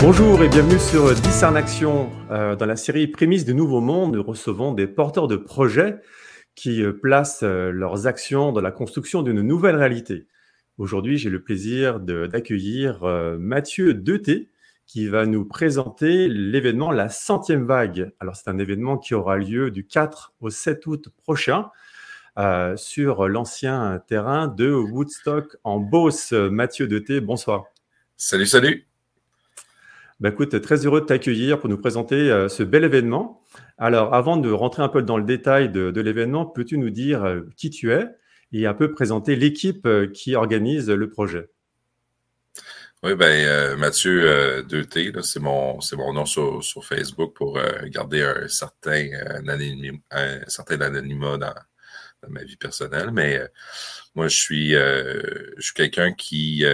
Bonjour 0.00 0.40
et 0.44 0.48
bienvenue 0.48 0.78
sur 0.78 1.12
Discern 1.12 1.56
Action. 1.56 2.08
Euh, 2.30 2.54
dans 2.54 2.66
la 2.66 2.76
série 2.76 3.08
Prémices 3.08 3.44
du 3.44 3.52
Nouveau 3.52 3.80
Monde, 3.80 4.14
nous 4.14 4.22
recevons 4.22 4.72
des 4.72 4.86
porteurs 4.86 5.26
de 5.26 5.34
projets 5.34 5.96
qui 6.54 6.84
euh, 6.84 6.92
placent 6.92 7.42
euh, 7.42 7.72
leurs 7.72 8.06
actions 8.06 8.52
dans 8.52 8.60
la 8.60 8.70
construction 8.70 9.22
d'une 9.22 9.42
nouvelle 9.42 9.74
réalité. 9.74 10.28
Aujourd'hui, 10.78 11.18
j'ai 11.18 11.30
le 11.30 11.42
plaisir 11.42 11.98
d'accueillir 11.98 13.04
Mathieu 13.40 13.92
Deuté 13.92 14.48
qui 14.86 15.08
va 15.08 15.26
nous 15.26 15.44
présenter 15.44 16.28
l'événement 16.28 16.92
La 16.92 17.08
centième 17.08 17.66
vague. 17.66 18.12
Alors, 18.20 18.36
c'est 18.36 18.48
un 18.48 18.58
événement 18.58 18.96
qui 18.96 19.14
aura 19.14 19.36
lieu 19.38 19.72
du 19.72 19.84
4 19.84 20.34
au 20.40 20.50
7 20.50 20.86
août 20.86 21.08
prochain 21.24 21.70
sur 22.76 23.26
l'ancien 23.26 24.00
terrain 24.06 24.46
de 24.46 24.70
Woodstock 24.70 25.56
en 25.64 25.80
Beauce. 25.80 26.30
Mathieu 26.30 26.86
Deuté, 26.86 27.20
bonsoir. 27.20 27.64
Salut, 28.16 28.46
salut. 28.46 28.87
Bah, 30.20 30.30
écoute, 30.30 30.60
très 30.62 30.84
heureux 30.84 31.00
de 31.00 31.06
t'accueillir 31.06 31.60
pour 31.60 31.68
nous 31.68 31.78
présenter 31.78 32.16
euh, 32.16 32.48
ce 32.48 32.64
bel 32.64 32.82
événement. 32.82 33.44
Alors, 33.76 34.14
avant 34.14 34.36
de 34.36 34.50
rentrer 34.50 34.82
un 34.82 34.88
peu 34.88 35.00
dans 35.00 35.16
le 35.16 35.22
détail 35.22 35.70
de, 35.70 36.00
l'événement, 36.00 36.44
peux-tu 36.44 36.76
nous 36.76 36.90
dire 36.90 37.24
euh, 37.24 37.42
qui 37.56 37.70
tu 37.70 37.92
es 37.92 38.04
et 38.52 38.66
un 38.66 38.74
peu 38.74 38.92
présenter 38.92 39.36
l'équipe 39.36 39.86
euh, 39.86 40.08
qui 40.08 40.34
organise 40.34 40.90
le 40.90 41.08
projet? 41.08 41.48
Oui, 43.04 43.14
ben 43.14 43.76
Mathieu 43.76 44.64
Deuté, 44.64 45.12
c'est 45.22 45.38
mon 45.38 45.78
mon 45.92 46.12
nom 46.12 46.26
sur, 46.26 46.60
Facebook 46.82 47.32
pour 47.36 47.56
garder 47.84 48.22
un 48.22 48.48
certain 48.48 49.06
certain 50.48 50.80
anonymat 50.80 51.38
dans, 51.38 51.54
ma 52.28 52.42
vie 52.42 52.56
personnelle, 52.56 53.12
mais 53.12 53.40
moi 54.16 54.26
je 54.26 54.36
suis 54.36 54.74
suis 55.60 55.74
quelqu'un 55.74 56.12
qui 56.12 56.64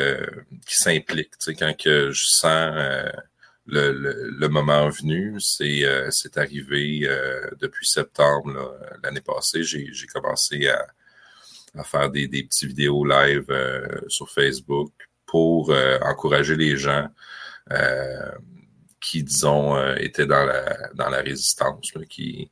qui 0.67 0.77
s'implique, 0.77 1.37
tu 1.37 1.45
sais 1.45 1.55
quand 1.55 1.77
que 1.77 2.11
je 2.11 2.25
sens 2.25 2.73
le, 3.67 4.31
le, 4.39 4.48
moment 4.48 4.89
venu. 4.89 5.41
C'est 5.41 5.84
euh, 5.84 6.11
arrivé 6.37 7.01
euh, 7.05 7.48
depuis 7.61 7.87
septembre 7.87 8.77
l'année 9.03 9.20
passée. 9.20 9.62
J'ai 9.62 10.07
commencé 10.12 10.69
à, 10.69 10.87
à, 11.79 11.85
faire 11.85 12.11
des, 12.11 12.29
des 12.29 12.45
petits 12.45 12.67
vidéos 12.67 13.05
live 13.05 13.47
euh, 13.51 13.87
sur 14.09 14.31
Facebook 14.31 14.92
pour 15.27 15.70
euh, 15.70 15.98
encourager 16.03 16.57
les 16.57 16.77
gens 16.77 17.09
qui, 19.01 19.23
disons, 19.23 19.95
étaient 19.97 20.27
dans 20.27 20.45
la, 20.45 20.91
dans 20.95 21.09
la 21.09 21.23
résistance, 21.23 21.92
qui, 22.11 22.51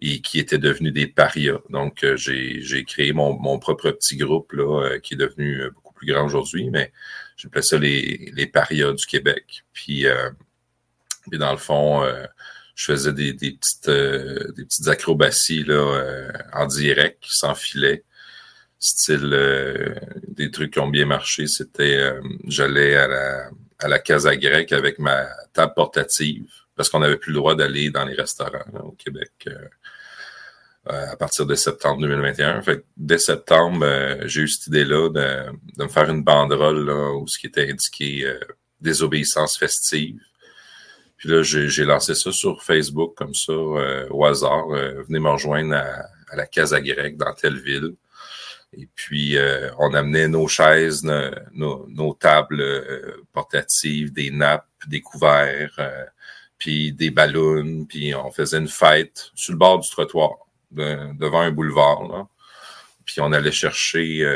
et 0.00 0.20
qui 0.20 0.38
étaient 0.38 0.58
devenus 0.58 0.92
des 0.92 1.06
parias. 1.06 1.60
Donc, 1.70 2.04
j'ai 2.16 2.84
créé 2.86 3.14
mon, 3.14 3.38
mon 3.38 3.58
propre 3.58 3.90
petit 3.92 4.18
groupe 4.18 4.52
là, 4.52 4.98
qui 5.02 5.14
est 5.14 5.16
devenu 5.16 5.70
beaucoup 5.74 5.94
plus 5.94 6.06
grand 6.06 6.26
aujourd'hui, 6.26 6.68
mais 6.70 6.92
j'appelais 7.36 7.62
ça 7.62 7.78
les, 7.78 8.30
les 8.34 8.46
parias 8.46 8.92
du 8.92 9.06
Québec. 9.06 9.64
Puis, 9.72 10.06
euh, 10.06 10.30
puis 11.32 11.38
dans 11.38 11.52
le 11.52 11.56
fond, 11.56 12.04
euh, 12.04 12.26
je 12.74 12.92
faisais 12.92 13.14
des, 13.14 13.32
des 13.32 13.52
petites, 13.52 13.88
euh, 13.88 14.52
des 14.54 14.66
petites 14.66 14.86
acrobaties 14.86 15.64
là, 15.64 15.74
euh, 15.74 16.30
en 16.52 16.66
direct, 16.66 17.24
sans 17.26 17.54
filet. 17.54 18.04
Style 18.78 19.30
des 20.28 20.50
trucs 20.50 20.74
qui 20.74 20.80
ont 20.80 20.88
bien 20.88 21.06
marché, 21.06 21.46
c'était 21.46 22.14
j'allais 22.48 22.96
à 22.96 23.06
la, 23.06 23.50
à 23.78 23.88
la 23.88 23.98
casa 24.00 24.36
grecque 24.36 24.72
avec 24.72 24.98
ma 24.98 25.24
table 25.52 25.72
portative 25.74 26.50
parce 26.74 26.90
qu'on 26.90 26.98
n'avait 26.98 27.16
plus 27.16 27.30
le 27.30 27.38
droit 27.38 27.54
d'aller 27.54 27.90
dans 27.90 28.04
les 28.04 28.14
restaurants 28.14 28.58
au 28.82 28.90
Québec 28.90 29.48
à 30.86 31.16
partir 31.16 31.46
de 31.46 31.54
septembre 31.54 32.00
2021. 32.00 32.60
Fait 32.62 32.84
dès 32.96 33.18
septembre, 33.18 33.86
j'ai 34.24 34.40
eu 34.40 34.48
cette 34.48 34.66
idée-là 34.66 35.10
de, 35.10 35.52
de, 35.78 35.84
me 35.84 35.88
faire 35.88 36.10
une 36.10 36.24
banderole 36.24 36.84
là, 36.84 37.14
où 37.14 37.28
ce 37.28 37.38
qui 37.38 37.46
était 37.46 37.70
indiqué 37.70 38.36
désobéissance 38.80 39.56
festive. 39.56 40.18
Puis 41.22 41.30
là, 41.30 41.44
j'ai 41.44 41.84
lancé 41.84 42.16
ça 42.16 42.32
sur 42.32 42.64
Facebook 42.64 43.14
comme 43.14 43.32
ça, 43.32 43.52
euh, 43.52 44.08
au 44.10 44.24
hasard. 44.24 44.68
Euh, 44.72 45.04
venez 45.04 45.20
me 45.20 45.30
rejoindre 45.30 45.76
à, 45.76 46.34
la 46.34 46.46
Casa 46.46 46.80
Grecque 46.80 47.16
dans 47.16 47.32
telle 47.32 47.60
ville. 47.60 47.94
Et 48.76 48.88
puis, 48.92 49.36
euh, 49.36 49.70
on 49.78 49.94
amenait 49.94 50.26
nos 50.26 50.48
chaises, 50.48 51.04
nos, 51.04 51.86
nos, 51.86 52.14
tables 52.14 52.64
portatives, 53.32 54.12
des 54.12 54.32
nappes, 54.32 54.66
des 54.88 55.00
couverts, 55.00 55.78
puis 56.58 56.92
des 56.92 57.12
ballons, 57.12 57.84
puis 57.88 58.16
on 58.16 58.32
faisait 58.32 58.58
une 58.58 58.66
fête 58.66 59.30
sur 59.36 59.52
le 59.52 59.58
bord 59.58 59.78
du 59.78 59.88
trottoir, 59.90 60.32
devant 60.72 61.42
un 61.42 61.52
boulevard. 61.52 62.02
Là. 62.08 62.26
Puis 63.04 63.20
on 63.20 63.30
allait 63.30 63.52
chercher 63.52 64.26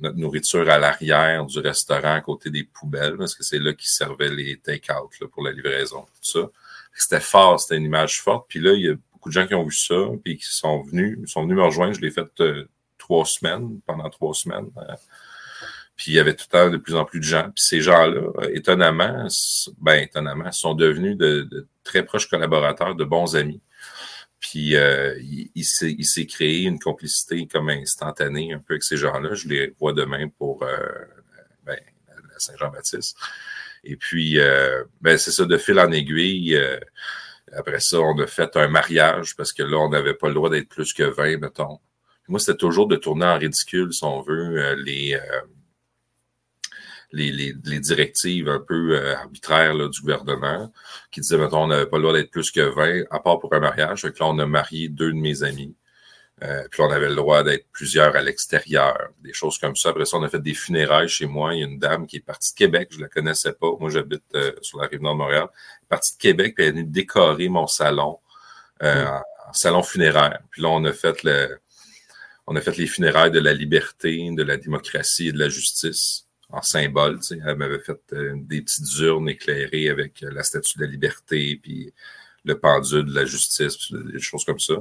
notre 0.00 0.16
nourriture 0.16 0.68
à 0.68 0.78
l'arrière 0.78 1.44
du 1.46 1.58
restaurant 1.58 2.14
à 2.14 2.20
côté 2.20 2.50
des 2.50 2.64
poubelles, 2.64 3.16
parce 3.16 3.34
que 3.34 3.42
c'est 3.42 3.58
là 3.58 3.72
qu'ils 3.72 3.88
servaient 3.88 4.30
les 4.30 4.58
take-out 4.58 5.10
pour 5.32 5.42
la 5.42 5.52
livraison, 5.52 6.02
tout 6.02 6.30
ça. 6.30 6.50
C'était 6.94 7.20
fort, 7.20 7.60
c'était 7.60 7.76
une 7.76 7.84
image 7.84 8.22
forte. 8.22 8.46
Puis 8.48 8.60
là, 8.60 8.72
il 8.72 8.80
y 8.80 8.88
a 8.88 8.94
beaucoup 9.12 9.28
de 9.28 9.34
gens 9.34 9.46
qui 9.46 9.54
ont 9.54 9.64
vu 9.64 9.74
ça, 9.74 9.94
puis 10.24 10.38
qui 10.38 10.46
sont 10.46 10.82
venus, 10.82 11.18
sont 11.30 11.42
venus 11.42 11.56
me 11.56 11.62
rejoindre. 11.62 11.94
Je 11.94 12.00
l'ai 12.00 12.10
fait 12.10 12.28
euh, 12.40 12.68
trois 12.96 13.26
semaines, 13.26 13.80
pendant 13.86 14.08
trois 14.08 14.34
semaines. 14.34 14.70
Euh. 14.78 14.94
puis 15.96 16.12
il 16.12 16.14
y 16.14 16.18
avait 16.18 16.34
tout 16.34 16.46
le 16.50 16.58
temps 16.58 16.70
de 16.70 16.78
plus 16.78 16.94
en 16.94 17.04
plus 17.04 17.20
de 17.20 17.24
gens. 17.24 17.50
Puis 17.54 17.64
ces 17.64 17.80
gens-là, 17.80 18.22
euh, 18.38 18.50
étonnamment, 18.54 19.26
ben 19.78 20.02
étonnamment, 20.02 20.50
sont 20.52 20.74
devenus 20.74 21.16
de 21.16 21.66
très 21.84 22.02
proches 22.02 22.28
collaborateurs, 22.28 22.94
de 22.94 23.04
bons 23.04 23.36
amis. 23.36 23.60
Puis 24.50 24.76
euh, 24.76 25.18
il, 25.20 25.50
il 25.56 26.04
s'est 26.04 26.26
créé 26.26 26.62
une 26.62 26.78
complicité 26.78 27.48
comme 27.48 27.68
instantanée 27.68 28.52
un 28.52 28.58
peu 28.58 28.74
avec 28.74 28.84
ces 28.84 28.96
gens-là. 28.96 29.34
Je 29.34 29.48
les 29.48 29.74
vois 29.80 29.92
demain 29.92 30.28
pour 30.28 30.62
euh, 30.62 30.76
ben, 31.64 31.76
la 32.06 32.38
Saint-Jean-Baptiste. 32.38 33.16
Et 33.82 33.96
puis, 33.96 34.38
euh, 34.38 34.84
ben, 35.00 35.18
c'est 35.18 35.32
ça, 35.32 35.46
de 35.46 35.58
fil 35.58 35.80
en 35.80 35.90
aiguille. 35.90 36.56
après 37.52 37.80
ça, 37.80 37.98
on 38.00 38.16
a 38.20 38.26
fait 38.28 38.56
un 38.56 38.68
mariage 38.68 39.34
parce 39.34 39.52
que 39.52 39.64
là, 39.64 39.78
on 39.78 39.88
n'avait 39.88 40.14
pas 40.14 40.28
le 40.28 40.34
droit 40.34 40.50
d'être 40.50 40.68
plus 40.68 40.92
que 40.92 41.02
20, 41.02 41.38
mettons. 41.38 41.80
moi, 42.28 42.38
c'était 42.38 42.56
toujours 42.56 42.86
de 42.86 42.96
tourner 42.96 43.26
en 43.26 43.38
ridicule, 43.38 43.92
si 43.92 44.04
on 44.04 44.22
veut, 44.22 44.74
les, 44.74 45.18
les, 47.12 47.32
les, 47.32 47.80
directives 47.80 48.48
un 48.48 48.60
peu 48.60 48.96
euh, 48.96 49.16
arbitraires 49.16 49.74
là, 49.74 49.88
du 49.88 50.00
gouvernement 50.00 50.72
qui 51.10 51.20
disaient, 51.20 51.38
mettons, 51.38 51.64
on 51.64 51.68
n'avait 51.68 51.86
pas 51.86 51.96
le 51.96 52.02
droit 52.02 52.14
d'être 52.14 52.30
plus 52.30 52.50
que 52.50 52.60
20, 52.60 53.04
à 53.10 53.20
part 53.20 53.38
pour 53.38 53.54
un 53.54 53.60
mariage. 53.60 54.02
Donc 54.02 54.18
là, 54.18 54.26
on 54.26 54.38
a 54.38 54.46
marié 54.46 54.88
deux 54.88 55.12
de 55.12 55.18
mes 55.18 55.42
amis. 55.42 55.74
Euh, 56.42 56.68
puis 56.70 56.82
on 56.82 56.90
avait 56.90 57.08
le 57.08 57.14
droit 57.14 57.42
d'être 57.42 57.66
plusieurs 57.72 58.14
à 58.14 58.20
l'extérieur, 58.20 59.08
des 59.22 59.32
choses 59.32 59.56
comme 59.58 59.74
ça. 59.74 59.88
Après 59.90 60.04
ça, 60.04 60.18
on 60.18 60.22
a 60.22 60.28
fait 60.28 60.42
des 60.42 60.52
funérailles 60.52 61.08
chez 61.08 61.24
moi. 61.24 61.54
Il 61.54 61.60
y 61.60 61.62
a 61.62 61.66
une 61.66 61.78
dame 61.78 62.06
qui 62.06 62.16
est 62.16 62.20
partie 62.20 62.52
de 62.52 62.58
Québec, 62.58 62.88
je 62.90 63.00
la 63.00 63.08
connaissais 63.08 63.54
pas. 63.54 63.68
Moi, 63.80 63.88
j'habite 63.88 64.22
euh, 64.34 64.52
sur 64.60 64.78
la 64.80 64.86
rive 64.86 65.00
nord 65.00 65.14
de 65.14 65.18
Montréal. 65.18 65.46
Elle 65.48 65.84
est 65.84 65.88
partie 65.88 66.14
de 66.14 66.20
Québec, 66.20 66.54
puis 66.54 66.64
elle 66.64 66.70
est 66.70 66.72
venue 66.72 66.84
décorer 66.84 67.48
mon 67.48 67.66
salon 67.66 68.18
euh, 68.82 69.04
mm. 69.04 69.22
en, 69.48 69.52
salon 69.54 69.82
funéraire. 69.82 70.40
Puis 70.50 70.60
là, 70.60 70.68
on 70.68 70.84
a 70.84 70.92
fait 70.92 71.22
le, 71.22 71.58
on 72.46 72.54
a 72.54 72.60
fait 72.60 72.76
les 72.76 72.86
funérailles 72.86 73.30
de 73.30 73.40
la 73.40 73.54
liberté, 73.54 74.28
de 74.30 74.42
la 74.42 74.58
démocratie 74.58 75.28
et 75.28 75.32
de 75.32 75.38
la 75.38 75.48
justice 75.48 76.25
en 76.56 76.62
symbole. 76.62 77.18
Tu 77.20 77.26
sais. 77.26 77.38
Elle 77.46 77.56
m'avait 77.56 77.78
fait 77.78 78.00
euh, 78.12 78.34
des 78.36 78.62
petites 78.62 78.98
urnes 79.00 79.28
éclairées 79.28 79.88
avec 79.88 80.22
euh, 80.22 80.30
la 80.32 80.42
statue 80.42 80.78
de 80.78 80.84
la 80.84 80.90
liberté, 80.90 81.58
puis 81.62 81.92
le 82.44 82.58
pendule 82.58 83.06
de 83.06 83.14
la 83.14 83.24
justice, 83.24 83.92
des 83.92 84.20
choses 84.20 84.44
comme 84.44 84.58
ça. 84.58 84.74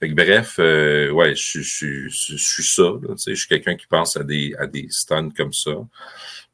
Fait 0.00 0.08
bref, 0.08 0.56
euh, 0.58 1.10
ouais, 1.10 1.34
je, 1.34 1.60
je, 1.60 2.08
je, 2.08 2.36
suis 2.36 2.64
ça. 2.64 2.82
Là, 2.82 3.14
tu 3.14 3.18
sais. 3.18 3.34
Je 3.34 3.40
suis 3.40 3.48
quelqu'un 3.48 3.76
qui 3.76 3.86
pense 3.86 4.16
à 4.16 4.24
des, 4.24 4.54
à 4.58 4.66
des 4.66 4.86
stuns 4.90 5.30
comme 5.30 5.52
ça. 5.52 5.72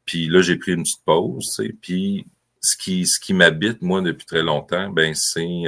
Puis 0.05 0.29
là, 0.29 0.41
j'ai 0.43 0.57
pris 0.57 0.73
une 0.73 0.83
petite 0.83 1.05
pause. 1.05 1.47
Tu 1.57 1.67
sais. 1.67 1.75
Puis 1.81 2.27
ce 2.61 2.77
qui, 2.77 3.07
ce 3.07 3.21
qui 3.21 3.35
m'habite, 3.35 3.83
moi, 3.83 4.01
depuis 4.01 4.27
très 4.27 4.43
longtemps, 4.43 4.91
ben 4.91 5.15
c'est 5.15 5.65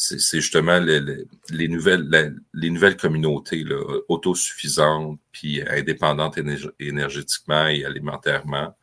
c'est 0.00 0.40
justement 0.40 0.78
les, 0.78 1.68
nouvelles, 1.68 2.36
les 2.54 2.70
nouvelles 2.70 2.96
communautés 2.96 3.64
là, 3.64 3.82
autosuffisantes 4.08 5.18
puis 5.32 5.60
indépendantes 5.68 6.38
énergétiquement 6.78 7.66
et 7.66 7.84
alimentairement. 7.84 8.76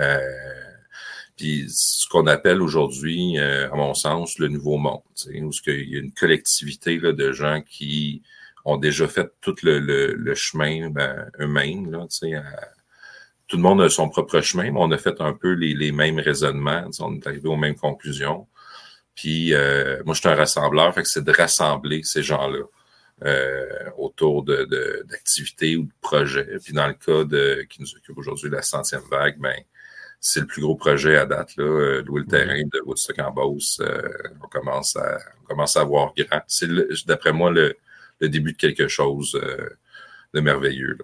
Euh, 0.00 0.18
puis 1.36 1.66
ce 1.68 2.08
qu'on 2.08 2.26
appelle 2.26 2.60
aujourd'hui, 2.60 3.38
euh, 3.38 3.70
à 3.70 3.76
mon 3.76 3.94
sens, 3.94 4.40
le 4.40 4.48
nouveau 4.48 4.78
monde, 4.78 5.02
où 5.28 5.50
il 5.68 5.90
y 5.90 5.96
a 5.96 6.00
une 6.00 6.12
collectivité 6.12 6.98
là, 6.98 7.12
de 7.12 7.30
gens 7.30 7.62
qui 7.62 8.22
ont 8.64 8.78
déjà 8.78 9.06
fait 9.06 9.30
tout 9.40 9.54
le, 9.62 9.78
le, 9.78 10.34
chemin 10.34 10.90
ben, 10.90 11.30
eux-mêmes. 11.38 11.96
Tout 13.46 13.56
le 13.56 13.62
monde 13.62 13.80
a 13.80 13.88
son 13.88 14.08
propre 14.08 14.40
chemin, 14.40 14.72
mais 14.72 14.80
on 14.80 14.90
a 14.90 14.98
fait 14.98 15.20
un 15.20 15.34
peu 15.34 15.52
les, 15.52 15.72
les 15.74 15.92
mêmes 15.92 16.18
raisonnements. 16.18 16.90
On 16.98 17.14
est 17.14 17.26
arrivé 17.28 17.48
aux 17.48 17.56
mêmes 17.56 17.76
conclusions. 17.76 18.48
Puis 19.18 19.52
euh, 19.52 20.00
moi, 20.04 20.14
je 20.14 20.20
suis 20.20 20.28
un 20.28 20.36
rassembleur, 20.36 20.94
fait 20.94 21.02
que 21.02 21.08
c'est 21.08 21.24
de 21.24 21.32
rassembler 21.32 22.04
ces 22.04 22.22
gens-là 22.22 22.64
euh, 23.24 23.90
autour 23.96 24.44
de, 24.44 25.04
d'activités 25.10 25.74
ou 25.76 25.82
de 25.86 25.92
projets. 26.00 26.46
Puis 26.62 26.72
dans 26.72 26.86
le 26.86 26.94
cas 26.94 27.24
de 27.24 27.66
qui 27.68 27.82
nous 27.82 27.92
occupe 27.96 28.16
aujourd'hui 28.16 28.48
la 28.48 28.62
centième 28.62 29.02
vague, 29.10 29.36
ben 29.40 29.56
c'est 30.20 30.38
le 30.38 30.46
plus 30.46 30.62
gros 30.62 30.76
projet 30.76 31.16
à 31.16 31.26
date, 31.26 31.56
là, 31.56 31.64
euh, 31.64 32.02
louer 32.04 32.20
le 32.20 32.26
mm-hmm. 32.26 32.30
terrain 32.30 32.62
de 32.62 32.80
Woodstock 32.86 33.18
en 33.18 33.32
Beauce. 33.32 33.82
on 34.40 34.46
commence 34.46 34.94
à 34.94 35.18
on 35.42 35.46
commence 35.46 35.76
à 35.76 35.82
voir 35.82 36.12
grand. 36.16 36.42
C'est 36.46 36.68
d'après 37.08 37.32
moi 37.32 37.50
le, 37.50 37.76
début 38.20 38.52
de 38.52 38.56
quelque 38.56 38.86
chose 38.86 39.32
de 40.32 40.40
merveilleux. 40.40 40.96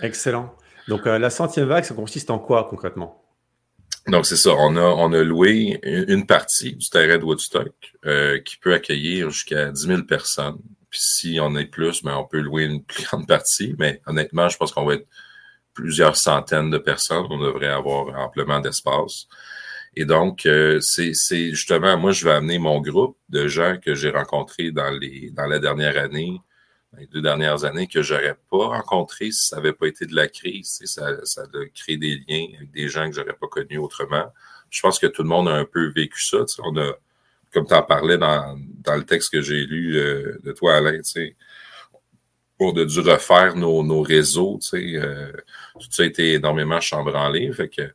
Excellent. 0.00 0.56
Donc 0.88 1.04
la 1.04 1.28
centième 1.28 1.68
vague, 1.68 1.84
ça 1.84 1.94
consiste 1.94 2.30
en 2.30 2.38
quoi 2.38 2.68
concrètement? 2.70 3.23
Donc, 4.08 4.26
c'est 4.26 4.36
ça. 4.36 4.50
On 4.50 4.76
a, 4.76 4.82
on 4.82 5.12
a 5.12 5.22
loué 5.22 5.80
une 5.82 6.26
partie 6.26 6.74
du 6.74 6.88
terrain 6.90 7.16
de 7.16 7.24
Woodstock 7.24 7.72
euh, 8.04 8.38
qui 8.40 8.58
peut 8.58 8.74
accueillir 8.74 9.30
jusqu'à 9.30 9.70
10 9.70 9.86
000 9.86 10.02
personnes. 10.02 10.58
Puis 10.90 11.00
si 11.00 11.38
on 11.40 11.56
est 11.56 11.64
plus, 11.64 12.02
ben, 12.02 12.16
on 12.16 12.24
peut 12.24 12.40
louer 12.40 12.64
une 12.64 12.84
plus 12.84 13.04
grande 13.04 13.26
partie. 13.26 13.74
Mais 13.78 14.02
honnêtement, 14.06 14.48
je 14.48 14.56
pense 14.56 14.72
qu'on 14.72 14.84
va 14.84 14.94
être 14.94 15.08
plusieurs 15.72 16.16
centaines 16.16 16.70
de 16.70 16.78
personnes. 16.78 17.26
On 17.30 17.38
devrait 17.38 17.68
avoir 17.68 18.18
amplement 18.18 18.60
d'espace. 18.60 19.26
Et 19.96 20.04
donc, 20.04 20.44
euh, 20.46 20.80
c'est 20.80 21.14
justement, 21.50 21.96
moi, 21.96 22.12
je 22.12 22.24
vais 22.24 22.32
amener 22.32 22.58
mon 22.58 22.80
groupe 22.80 23.16
de 23.28 23.46
gens 23.46 23.76
que 23.82 23.94
j'ai 23.94 24.10
rencontrés 24.10 24.70
dans, 24.70 24.90
les, 24.90 25.30
dans 25.30 25.46
la 25.46 25.58
dernière 25.58 25.96
année, 25.96 26.38
les 26.98 27.06
deux 27.06 27.22
dernières 27.22 27.64
années, 27.64 27.86
que 27.86 28.02
j'aurais 28.02 28.36
pas 28.50 28.66
rencontrés 28.68 29.30
si 29.30 29.48
ça 29.48 29.56
n'avait 29.56 29.72
pas 29.72 29.86
été 29.86 30.06
de 30.06 30.14
la 30.14 30.28
crise. 30.28 30.80
Ça, 30.84 31.24
ça 31.24 31.42
a 31.42 31.66
créé 31.74 31.96
des 31.96 32.22
liens 32.28 32.46
avec 32.56 32.70
des 32.70 32.88
gens 32.88 33.08
que 33.08 33.16
j'aurais 33.16 33.36
pas 33.40 33.48
connus 33.48 33.78
autrement. 33.78 34.26
Je 34.70 34.80
pense 34.80 34.98
que 34.98 35.06
tout 35.06 35.22
le 35.22 35.28
monde 35.28 35.48
a 35.48 35.52
un 35.52 35.64
peu 35.64 35.92
vécu 35.92 36.22
ça. 36.22 36.38
On 36.62 36.76
a, 36.76 36.92
comme 37.52 37.66
tu 37.66 37.74
en 37.74 37.82
parlais 37.82 38.18
dans, 38.18 38.58
dans 38.84 38.96
le 38.96 39.04
texte 39.04 39.30
que 39.30 39.40
j'ai 39.40 39.64
lu 39.64 39.96
euh, 39.96 40.38
de 40.42 40.52
toi, 40.52 40.76
Alain, 40.76 40.98
tu 40.98 41.04
sais, 41.04 41.36
on 42.58 42.76
a 42.76 42.84
dû 42.84 43.00
refaire 43.00 43.56
nos, 43.56 43.82
nos 43.82 44.00
réseaux, 44.00 44.58
tu 44.62 44.68
sais, 44.68 44.96
euh, 44.96 45.32
tout 45.74 45.88
ça 45.90 46.04
a 46.04 46.06
été 46.06 46.34
énormément 46.34 46.80
chambranlé. 46.80 47.52
Fait 47.52 47.68
que 47.68 47.92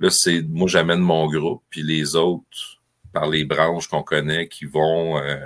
Là, 0.00 0.10
c'est 0.10 0.42
moi, 0.42 0.68
j'amène 0.68 1.00
mon 1.00 1.26
groupe, 1.26 1.64
puis 1.70 1.82
les 1.82 2.14
autres, 2.14 2.80
par 3.12 3.28
les 3.28 3.44
branches 3.44 3.88
qu'on 3.88 4.02
connaît, 4.02 4.48
qui 4.48 4.64
vont 4.64 5.18
euh, 5.18 5.38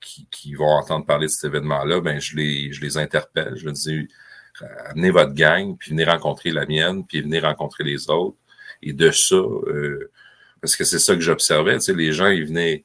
qui, 0.00 0.26
qui, 0.30 0.54
vont 0.54 0.68
entendre 0.68 1.06
parler 1.06 1.26
de 1.26 1.30
cet 1.32 1.44
événement-là, 1.44 2.00
ben 2.00 2.20
je 2.20 2.36
les, 2.36 2.72
je 2.72 2.80
les 2.80 2.96
interpelle. 2.96 3.54
Je 3.56 3.64
leur 3.64 3.74
dis 3.74 4.08
amenez 4.86 5.10
votre 5.10 5.32
gang, 5.32 5.76
puis 5.76 5.90
venez 5.90 6.04
rencontrer 6.04 6.50
la 6.50 6.66
mienne, 6.66 7.04
puis 7.06 7.20
venez 7.20 7.40
rencontrer 7.40 7.84
les 7.84 8.10
autres. 8.10 8.36
Et 8.82 8.92
de 8.92 9.10
ça, 9.10 9.36
euh, 9.36 10.10
parce 10.60 10.76
que 10.76 10.84
c'est 10.84 10.98
ça 10.98 11.14
que 11.14 11.20
j'observais, 11.20 11.74
tu 11.74 11.80
sais, 11.80 11.94
les 11.94 12.12
gens, 12.12 12.28
ils 12.28 12.46
venaient, 12.46 12.84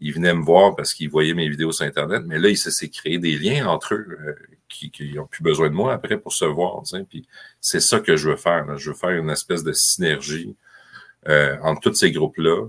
ils 0.00 0.12
venaient 0.12 0.34
me 0.34 0.44
voir 0.44 0.74
parce 0.76 0.94
qu'ils 0.94 1.10
voyaient 1.10 1.34
mes 1.34 1.48
vidéos 1.48 1.72
sur 1.72 1.86
Internet, 1.86 2.22
mais 2.26 2.38
là, 2.38 2.48
il 2.48 2.56
s'est 2.56 2.88
créé 2.88 3.18
des 3.18 3.36
liens 3.36 3.66
entre 3.66 3.94
eux 3.94 4.18
euh, 4.26 4.34
qui, 4.68 4.90
qui 4.90 5.18
ont 5.18 5.26
plus 5.26 5.42
besoin 5.42 5.68
de 5.68 5.74
moi 5.74 5.92
après 5.94 6.18
pour 6.18 6.32
se 6.32 6.44
voir. 6.44 6.82
Puis 7.08 7.26
c'est 7.60 7.80
ça 7.80 8.00
que 8.00 8.16
je 8.16 8.30
veux 8.30 8.36
faire. 8.36 8.76
Je 8.76 8.90
veux 8.90 8.96
faire 8.96 9.10
une 9.10 9.30
espèce 9.30 9.62
de 9.62 9.72
synergie 9.72 10.56
euh, 11.28 11.56
entre 11.62 11.80
tous 11.80 11.94
ces 11.94 12.12
groupes-là 12.12 12.68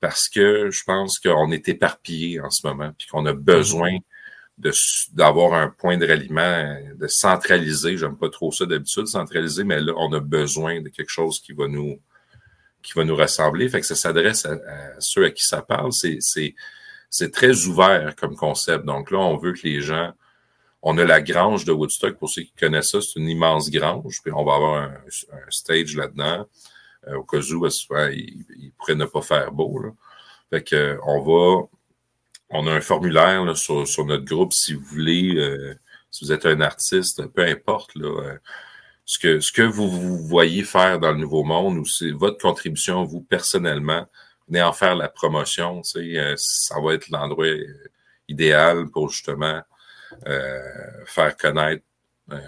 parce 0.00 0.28
que 0.28 0.70
je 0.70 0.84
pense 0.84 1.18
qu'on 1.18 1.50
est 1.50 1.68
éparpillés 1.68 2.40
en 2.40 2.50
ce 2.50 2.66
moment 2.66 2.92
puis 2.96 3.08
qu'on 3.08 3.26
a 3.26 3.32
besoin 3.32 3.96
de 4.58 4.72
d'avoir 5.12 5.54
un 5.54 5.70
point 5.70 5.96
de 5.96 6.06
ralliement, 6.06 6.76
de 6.96 7.06
centraliser. 7.06 7.96
J'aime 7.96 8.16
pas 8.16 8.28
trop 8.28 8.52
ça 8.52 8.66
d'habitude, 8.66 9.06
centraliser, 9.06 9.64
mais 9.64 9.80
là, 9.80 9.92
on 9.96 10.12
a 10.12 10.20
besoin 10.20 10.80
de 10.80 10.88
quelque 10.88 11.10
chose 11.10 11.40
qui 11.40 11.52
va 11.52 11.68
nous 11.68 12.00
qui 12.82 12.92
va 12.94 13.04
nous 13.04 13.16
rassembler. 13.16 13.68
Fait 13.68 13.80
que 13.80 13.86
ça 13.86 13.94
s'adresse 13.94 14.46
à, 14.46 14.56
ceux 14.98 15.24
à 15.24 15.30
qui 15.30 15.44
ça 15.44 15.62
parle. 15.62 15.92
C'est, 15.92 16.18
c'est, 16.20 16.54
c'est 17.10 17.32
très 17.32 17.66
ouvert 17.66 18.14
comme 18.16 18.36
concept. 18.36 18.84
Donc 18.84 19.10
là, 19.10 19.18
on 19.18 19.36
veut 19.36 19.52
que 19.52 19.66
les 19.66 19.80
gens. 19.80 20.12
On 20.80 20.96
a 20.96 21.04
la 21.04 21.20
grange 21.20 21.64
de 21.64 21.72
Woodstock, 21.72 22.16
pour 22.18 22.30
ceux 22.30 22.42
qui 22.42 22.52
connaissent 22.52 22.92
ça, 22.92 23.00
c'est 23.00 23.18
une 23.18 23.28
immense 23.28 23.68
grange. 23.68 24.20
Puis 24.22 24.32
on 24.32 24.44
va 24.44 24.54
avoir 24.54 24.82
un, 24.84 24.94
stage 25.48 25.96
là-dedans. 25.96 26.46
Euh, 27.08 27.16
au 27.16 27.24
cas 27.24 27.38
où, 27.38 27.66
il, 27.66 28.72
pourrait 28.76 28.94
ne 28.94 29.04
pas 29.04 29.22
faire 29.22 29.52
beau. 29.52 29.80
Fait 30.50 30.62
que 30.62 30.98
on 31.04 31.22
va. 31.22 31.66
On 32.50 32.66
a 32.66 32.72
un 32.72 32.80
formulaire 32.80 33.54
sur, 33.58 33.86
sur, 33.86 34.06
notre 34.06 34.24
groupe 34.24 34.54
si 34.54 34.72
vous 34.74 34.84
voulez. 34.84 35.36
Euh, 35.36 35.74
si 36.10 36.24
vous 36.24 36.32
êtes 36.32 36.46
un 36.46 36.60
artiste, 36.62 37.26
peu 37.26 37.44
importe, 37.44 37.94
là, 37.94 38.08
euh, 38.08 38.38
ce 39.04 39.18
que, 39.18 39.40
ce 39.40 39.52
que 39.52 39.62
vous, 39.62 39.88
vous 39.90 40.18
voyez 40.26 40.64
faire 40.64 40.98
dans 40.98 41.12
le 41.12 41.18
Nouveau 41.18 41.44
Monde 41.44 41.78
ou 41.78 41.86
c'est 41.86 42.10
votre 42.10 42.38
contribution, 42.38 43.04
vous, 43.04 43.22
personnellement, 43.22 44.06
venez 44.48 44.62
en 44.62 44.72
faire 44.72 44.96
la 44.96 45.08
promotion. 45.08 45.82
Euh, 45.96 46.34
ça 46.36 46.80
va 46.80 46.94
être 46.94 47.08
l'endroit 47.08 47.46
euh, 47.46 47.90
idéal 48.28 48.88
pour 48.90 49.10
justement 49.10 49.62
euh, 50.26 51.04
faire 51.06 51.36
connaître 51.36 51.84
euh, 52.32 52.38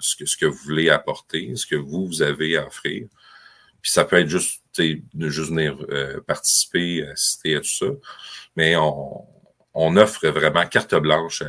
ce, 0.00 0.16
que, 0.16 0.26
ce 0.26 0.36
que 0.36 0.46
vous 0.46 0.58
voulez 0.64 0.90
apporter, 0.90 1.54
ce 1.56 1.66
que 1.66 1.76
vous, 1.76 2.06
vous 2.06 2.22
avez 2.22 2.56
à 2.56 2.66
offrir. 2.66 3.06
Puis 3.82 3.92
ça 3.92 4.04
peut 4.04 4.16
être 4.16 4.28
juste, 4.28 4.62
sais, 4.72 5.02
juste 5.18 5.50
venir 5.50 5.76
participer, 6.26 7.06
assister 7.06 7.56
à 7.56 7.60
tout 7.60 7.68
ça. 7.68 7.86
Mais 8.56 8.76
on, 8.76 9.24
on 9.74 9.96
offre 9.96 10.26
vraiment 10.28 10.66
carte 10.66 10.94
blanche 10.96 11.42
à 11.42 11.48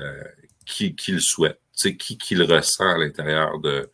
qui, 0.65 0.95
qui 0.95 1.11
le 1.11 1.19
souhaite, 1.19 1.59
qui, 1.73 2.17
qui 2.17 2.35
le 2.35 2.45
ressent 2.45 2.87
à 2.87 2.97
l'intérieur 2.97 3.59
de, 3.59 3.89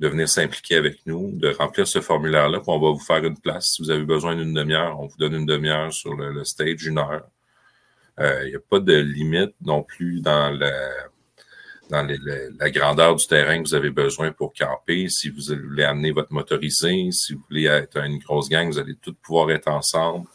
de 0.00 0.08
venir 0.08 0.28
s'impliquer 0.28 0.76
avec 0.76 1.06
nous, 1.06 1.30
de 1.32 1.50
remplir 1.50 1.86
ce 1.86 2.00
formulaire-là, 2.00 2.58
puis 2.58 2.68
on 2.68 2.80
va 2.80 2.90
vous 2.90 2.98
faire 2.98 3.24
une 3.24 3.38
place. 3.38 3.74
Si 3.74 3.82
vous 3.82 3.90
avez 3.90 4.04
besoin 4.04 4.34
d'une 4.34 4.52
demi-heure, 4.52 4.98
on 5.00 5.06
vous 5.06 5.16
donne 5.16 5.34
une 5.34 5.46
demi-heure 5.46 5.92
sur 5.92 6.14
le, 6.14 6.44
stage, 6.44 6.84
une 6.84 6.98
heure. 6.98 7.28
Il 8.18 8.24
euh, 8.24 8.48
n'y 8.48 8.56
a 8.56 8.60
pas 8.60 8.80
de 8.80 8.94
limite 8.94 9.54
non 9.60 9.82
plus 9.82 10.20
dans 10.20 10.50
la, 10.50 10.70
la 12.02 12.70
grandeur 12.70 13.16
du 13.16 13.26
terrain 13.26 13.62
que 13.62 13.68
vous 13.68 13.74
avez 13.74 13.90
besoin 13.90 14.32
pour 14.32 14.52
camper. 14.52 15.08
Si 15.08 15.28
vous 15.28 15.54
voulez 15.54 15.84
amener 15.84 16.12
votre 16.12 16.32
motorisé, 16.32 17.10
si 17.12 17.34
vous 17.34 17.42
voulez 17.48 17.66
être 17.66 17.98
une 17.98 18.18
grosse 18.18 18.48
gang, 18.48 18.68
vous 18.68 18.78
allez 18.78 18.96
tous 18.96 19.14
pouvoir 19.14 19.50
être 19.50 19.68
ensemble. 19.68 20.26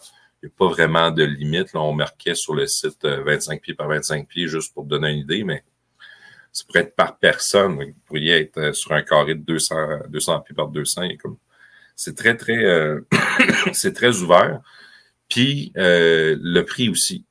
Il 0.41 0.45
n'y 0.45 0.51
a 0.51 0.56
pas 0.57 0.67
vraiment 0.67 1.11
de 1.11 1.23
limite. 1.23 1.73
Là, 1.73 1.81
on 1.81 1.94
marquait 1.94 2.35
sur 2.35 2.53
le 2.53 2.65
site 2.65 3.06
25 3.06 3.56
euh, 3.56 3.59
pieds 3.59 3.73
par 3.73 3.88
25 3.88 4.27
pieds 4.27 4.47
juste 4.47 4.73
pour 4.73 4.85
donner 4.85 5.11
une 5.11 5.19
idée, 5.19 5.44
mais 5.44 5.63
ça 6.51 6.63
pourrait 6.65 6.81
être 6.81 6.95
par 6.95 7.17
personne. 7.17 7.75
Vous 7.75 7.94
pourriez 8.06 8.39
être 8.39 8.57
euh, 8.57 8.73
sur 8.73 8.94
un 8.94 9.01
carré 9.01 9.35
de 9.35 9.41
200, 9.41 9.75
200 10.09 10.39
pieds 10.41 10.56
par 10.56 10.69
200. 10.69 11.07
C'est 11.95 12.15
très, 12.15 12.38
très, 12.38 12.63
euh, 12.63 13.01
c'est 13.73 13.94
très 13.94 14.17
ouvert. 14.21 14.61
Puis 15.27 15.73
le 15.75 16.61
prix 16.61 16.89
aussi. 16.89 17.25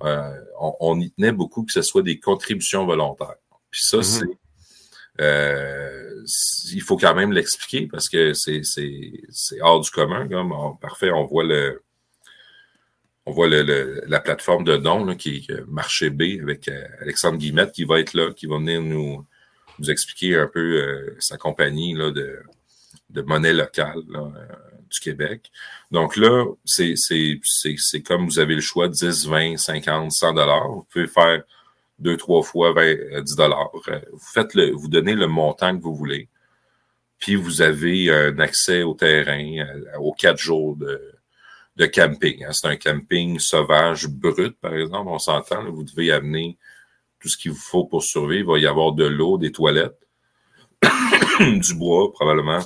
On, 0.00 1.00
y 1.00 1.10
tenait 1.12 1.32
beaucoup 1.32 1.64
que 1.64 1.72
ce 1.72 1.82
soit 1.82 2.02
des 2.02 2.18
contributions 2.18 2.86
volontaires. 2.86 3.36
Puis 3.70 3.82
ça, 3.84 3.98
mm-hmm. 3.98 4.36
c'est. 6.26 6.74
il 6.74 6.82
faut 6.82 6.96
quand 6.96 7.14
même 7.14 7.32
l'expliquer 7.32 7.86
parce 7.86 8.08
que 8.08 8.32
c'est 8.34 8.62
hors 9.60 9.80
du 9.80 9.90
commun. 9.90 10.28
Comme, 10.28 10.54
parfait, 10.80 11.10
on 11.10 11.26
voit 11.26 11.44
le, 11.44 11.82
on 13.26 13.32
voit 13.32 13.48
le, 13.48 14.02
la 14.06 14.20
plateforme 14.20 14.64
de 14.64 14.76
dons 14.76 15.14
qui 15.14 15.46
est 15.48 15.66
Marché 15.68 16.10
B 16.10 16.40
avec 16.42 16.68
euh, 16.68 16.84
Alexandre 17.00 17.38
Guillemette 17.38 17.72
qui 17.72 17.84
va 17.84 18.00
être 18.00 18.14
là, 18.14 18.32
qui 18.32 18.46
va 18.46 18.56
venir 18.56 18.82
nous, 18.82 19.24
nous 19.78 19.90
expliquer 19.90 20.36
un 20.36 20.48
peu 20.48 20.60
euh, 20.60 21.16
sa 21.18 21.36
compagnie 21.36 21.94
là, 21.94 22.10
de, 22.10 22.40
de 23.10 23.22
monnaie 23.22 23.52
locale 23.52 24.02
euh, 24.14 24.30
du 24.90 25.00
Québec. 25.00 25.50
Donc 25.90 26.16
là, 26.16 26.44
c'est 26.64 26.94
comme 28.04 28.26
vous 28.26 28.38
avez 28.38 28.54
le 28.54 28.60
choix 28.60 28.88
10, 28.88 29.26
20, 29.26 29.56
50, 29.56 30.12
100 30.12 30.34
dollars. 30.34 30.68
Vous 30.68 30.86
pouvez 30.90 31.06
faire 31.06 31.42
deux, 31.98 32.16
trois 32.16 32.42
fois 32.42 32.72
20, 32.72 33.22
10 33.22 33.36
dollars. 33.36 33.70
Vous 33.72 34.18
faites 34.32 34.54
le, 34.54 34.72
vous 34.72 34.88
donnez 34.88 35.14
le 35.14 35.26
montant 35.26 35.76
que 35.76 35.82
vous 35.82 35.94
voulez. 35.94 36.28
Puis 37.18 37.34
vous 37.34 37.60
avez 37.60 38.10
un 38.10 38.38
accès 38.38 38.82
au 38.82 38.94
terrain 38.94 39.64
aux 39.98 40.12
quatre 40.12 40.38
jours 40.38 40.76
de, 40.76 41.20
de 41.76 41.86
camping. 41.86 42.44
Hein. 42.44 42.52
C'est 42.52 42.66
un 42.66 42.76
camping 42.76 43.38
sauvage 43.38 44.06
brut, 44.06 44.56
par 44.60 44.74
exemple, 44.74 45.08
on 45.10 45.18
s'entend. 45.18 45.70
Vous 45.70 45.84
devez 45.84 46.12
amener 46.12 46.58
tout 47.20 47.28
ce 47.28 47.36
qu'il 47.36 47.52
vous 47.52 47.58
faut 47.58 47.84
pour 47.84 48.02
survivre. 48.02 48.56
Il 48.56 48.62
va 48.62 48.66
y 48.66 48.70
avoir 48.70 48.92
de 48.92 49.04
l'eau, 49.04 49.38
des 49.38 49.52
toilettes, 49.52 49.98
du 51.40 51.74
bois, 51.74 52.12
probablement, 52.12 52.60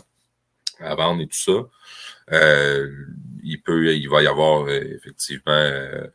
à 0.80 0.94
vendre 0.94 1.22
et 1.22 1.26
tout 1.26 1.36
ça. 1.36 1.52
Euh, 2.32 2.90
il 3.42 3.60
peut, 3.60 3.94
il 3.94 4.08
va 4.08 4.22
y 4.22 4.26
avoir 4.26 4.66
euh, 4.66 4.80
effectivement 4.96 5.52
euh, 5.52 6.06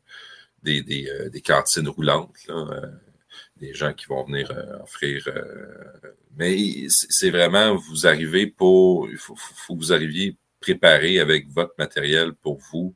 des, 0.63 0.81
des, 0.81 1.29
des, 1.31 1.41
cantines 1.41 1.87
roulantes, 1.87 2.33
des 3.57 3.73
gens 3.73 3.93
qui 3.93 4.07
vont 4.07 4.23
venir 4.23 4.51
offrir. 4.81 5.27
mais 6.37 6.87
c'est 6.89 7.29
vraiment, 7.29 7.75
vous 7.75 8.07
arrivez 8.07 8.47
pour, 8.47 9.09
il 9.09 9.17
faut, 9.17 9.35
faut 9.35 9.75
que 9.75 9.79
vous 9.79 9.93
arriviez 9.93 10.35
préparer 10.59 11.19
avec 11.19 11.47
votre 11.49 11.73
matériel 11.77 12.33
pour 12.33 12.59
vous 12.71 12.95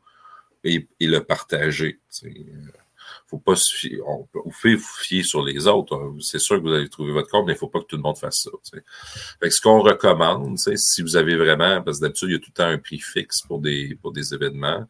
et, 0.63 0.87
le 0.99 1.19
partager. 1.19 1.99
Faut 3.33 3.39
pas 3.39 3.55
se 3.55 3.75
fier, 3.75 3.99
on, 4.07 4.27
vous 4.33 4.51
fait 4.51 4.75
vous 4.75 4.95
fier 4.99 5.23
sur 5.23 5.43
les 5.43 5.65
autres. 5.67 5.95
Hein. 5.95 6.15
C'est 6.19 6.39
sûr 6.39 6.57
que 6.57 6.61
vous 6.61 6.73
allez 6.73 6.87
trouver 6.87 7.11
votre 7.11 7.29
compte, 7.29 7.47
mais 7.47 7.53
il 7.53 7.57
faut 7.57 7.67
pas 7.67 7.79
que 7.79 7.85
tout 7.85 7.95
le 7.95 8.03
monde 8.03 8.17
fasse 8.17 8.43
ça. 8.43 8.79
Fait 9.41 9.49
ce 9.49 9.59
qu'on 9.59 9.81
recommande, 9.81 10.57
si 10.57 11.01
vous 11.01 11.15
avez 11.15 11.35
vraiment, 11.35 11.81
parce 11.81 11.97
que 11.97 12.03
d'habitude, 12.03 12.29
il 12.29 12.33
y 12.33 12.35
a 12.35 12.39
tout 12.39 12.49
le 12.49 12.53
temps 12.53 12.67
un 12.67 12.77
prix 12.77 12.99
fixe 12.99 13.41
pour 13.41 13.59
des, 13.59 13.97
pour 14.01 14.11
des 14.11 14.35
événements. 14.35 14.85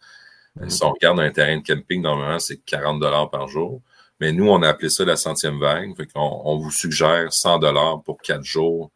Mm-hmm. 0.60 0.70
Si 0.70 0.84
on 0.84 0.92
regarde 0.92 1.20
un 1.22 1.32
terrain 1.32 1.58
de 1.58 1.64
camping, 1.64 2.02
normalement, 2.02 2.40
c'est 2.40 2.58
40 2.58 3.00
dollars 3.00 3.30
par 3.30 3.48
jour. 3.48 3.82
Mais 4.20 4.34
nous, 4.34 4.50
on 4.50 4.62
a 4.62 4.70
appelé 4.70 4.90
ça 4.90 5.06
la 5.06 5.16
centième 5.16 5.60
vague. 5.60 5.96
Fait 5.96 6.08
on 6.16 6.58
vous 6.58 6.72
suggère 6.72 7.32
100 7.32 7.60
dollars 7.60 8.04
pour 8.04 8.22
quatre 8.22 8.44
jours. 8.44 8.92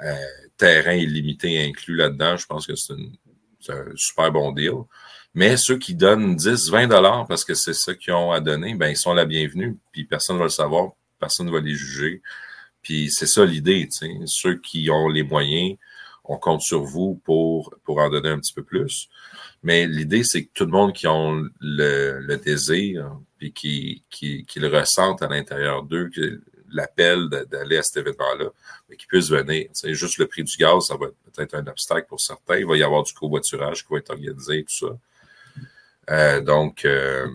Euh, 0.00 0.14
terrain 0.56 0.94
illimité 0.94 1.64
inclus 1.64 1.96
là-dedans, 1.96 2.36
je 2.36 2.46
pense 2.46 2.66
que 2.66 2.74
c'est 2.74 2.94
un 3.72 3.84
super 3.96 4.30
bon 4.32 4.52
deal. 4.52 4.84
Mais 5.38 5.56
ceux 5.56 5.78
qui 5.78 5.94
donnent 5.94 6.34
10, 6.34 6.68
20 6.68 6.88
dollars 6.88 7.24
parce 7.28 7.44
que 7.44 7.54
c'est 7.54 7.72
ça 7.72 7.94
qu'ils 7.94 8.12
ont 8.12 8.32
à 8.32 8.40
donner, 8.40 8.74
ben 8.74 8.88
ils 8.88 8.96
sont 8.96 9.14
la 9.14 9.24
bienvenue. 9.24 9.78
Puis 9.92 10.04
personne 10.04 10.34
ne 10.34 10.40
va 10.40 10.46
le 10.46 10.50
savoir, 10.50 10.90
personne 11.20 11.46
ne 11.46 11.52
va 11.52 11.60
les 11.60 11.76
juger. 11.76 12.22
Puis 12.82 13.08
c'est 13.12 13.28
ça 13.28 13.44
l'idée. 13.44 13.88
Ceux 14.26 14.58
qui 14.58 14.90
ont 14.90 15.06
les 15.06 15.22
moyens, 15.22 15.78
on 16.24 16.38
compte 16.38 16.62
sur 16.62 16.82
vous 16.82 17.22
pour, 17.24 17.72
pour 17.84 18.00
en 18.00 18.10
donner 18.10 18.30
un 18.30 18.40
petit 18.40 18.52
peu 18.52 18.64
plus. 18.64 19.08
Mais 19.62 19.86
l'idée, 19.86 20.24
c'est 20.24 20.44
que 20.44 20.50
tout 20.52 20.64
le 20.64 20.72
monde 20.72 20.92
qui 20.92 21.06
a 21.06 21.40
le, 21.60 22.36
désir, 22.38 23.08
puis 23.38 23.52
qui, 23.52 24.02
qui, 24.10 24.44
le 24.56 24.66
ressentent 24.66 25.22
à 25.22 25.28
l'intérieur 25.28 25.84
d'eux, 25.84 26.10
l'appel 26.68 27.28
d'aller 27.28 27.76
à 27.76 27.84
cet 27.84 27.98
événement-là, 27.98 28.46
qui 28.98 29.06
puissent 29.06 29.30
venir. 29.30 29.68
C'est 29.72 29.94
juste 29.94 30.18
le 30.18 30.26
prix 30.26 30.42
du 30.42 30.56
gaz, 30.56 30.88
ça 30.88 30.96
va 30.96 31.06
être 31.06 31.16
peut-être 31.32 31.54
un 31.54 31.66
obstacle 31.68 32.08
pour 32.08 32.20
certains. 32.20 32.58
Il 32.58 32.66
va 32.66 32.76
y 32.76 32.82
avoir 32.82 33.04
du 33.04 33.12
covoiturage 33.12 33.86
qui 33.86 33.92
va 33.92 33.98
être 33.98 34.10
organisé, 34.10 34.64
tout 34.64 34.88
ça. 34.88 34.98
Euh, 36.10 36.40
donc, 36.40 36.84
euh, 36.84 37.28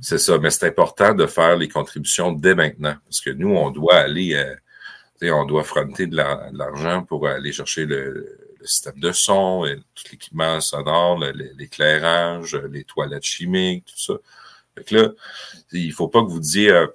c'est 0.00 0.18
ça. 0.18 0.38
Mais 0.38 0.50
c'est 0.50 0.66
important 0.66 1.14
de 1.14 1.26
faire 1.26 1.56
les 1.56 1.68
contributions 1.68 2.32
dès 2.32 2.54
maintenant, 2.54 2.96
parce 3.04 3.20
que 3.20 3.30
nous, 3.30 3.54
on 3.54 3.70
doit 3.70 3.96
aller, 3.96 4.34
euh, 4.34 5.32
on 5.32 5.44
doit 5.44 5.64
fronter 5.64 6.06
de 6.06 6.16
l'argent 6.16 7.04
pour 7.04 7.28
aller 7.28 7.52
chercher 7.52 7.84
le, 7.86 8.38
le 8.60 8.66
système 8.66 8.98
de 8.98 9.12
son, 9.12 9.64
et 9.66 9.76
tout 9.94 10.04
l'équipement 10.12 10.60
sonore, 10.60 11.18
l'éclairage, 11.56 12.54
les 12.70 12.84
toilettes 12.84 13.24
chimiques, 13.24 13.86
tout 13.86 13.98
ça. 13.98 14.14
Fait 14.76 14.84
que 14.84 14.94
là, 14.94 15.08
il 15.72 15.92
faut 15.92 16.08
pas 16.08 16.22
que 16.22 16.30
vous 16.30 16.40
disiez 16.40 16.86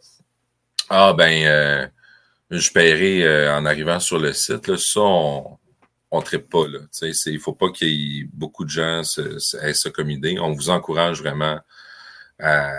Ah 0.90 1.14
ben 1.14 1.46
euh, 1.46 1.88
je 2.52 2.72
paierai 2.72 3.24
euh, 3.24 3.56
en 3.58 3.66
arrivant 3.66 4.00
sur 4.00 4.20
le 4.20 4.34
site. 4.34 4.68
Là, 4.68 4.78
ça, 4.78 5.02
on 5.02 5.58
ne 6.20 6.24
traite 6.24 6.50
pas. 6.50 6.68
Là. 6.68 6.80
Il 7.02 7.34
ne 7.34 7.40
faut 7.40 7.54
pas 7.54 7.70
qu'il 7.72 7.90
y 7.90 8.22
ait 8.22 8.30
beaucoup 8.34 8.66
de 8.66 8.70
gens 8.70 9.02
aient 9.62 9.74
ça 9.74 9.90
comme 9.90 10.10
idée. 10.10 10.38
On 10.40 10.54
vous 10.54 10.70
encourage 10.70 11.20
vraiment 11.20 11.60
à 12.40 12.72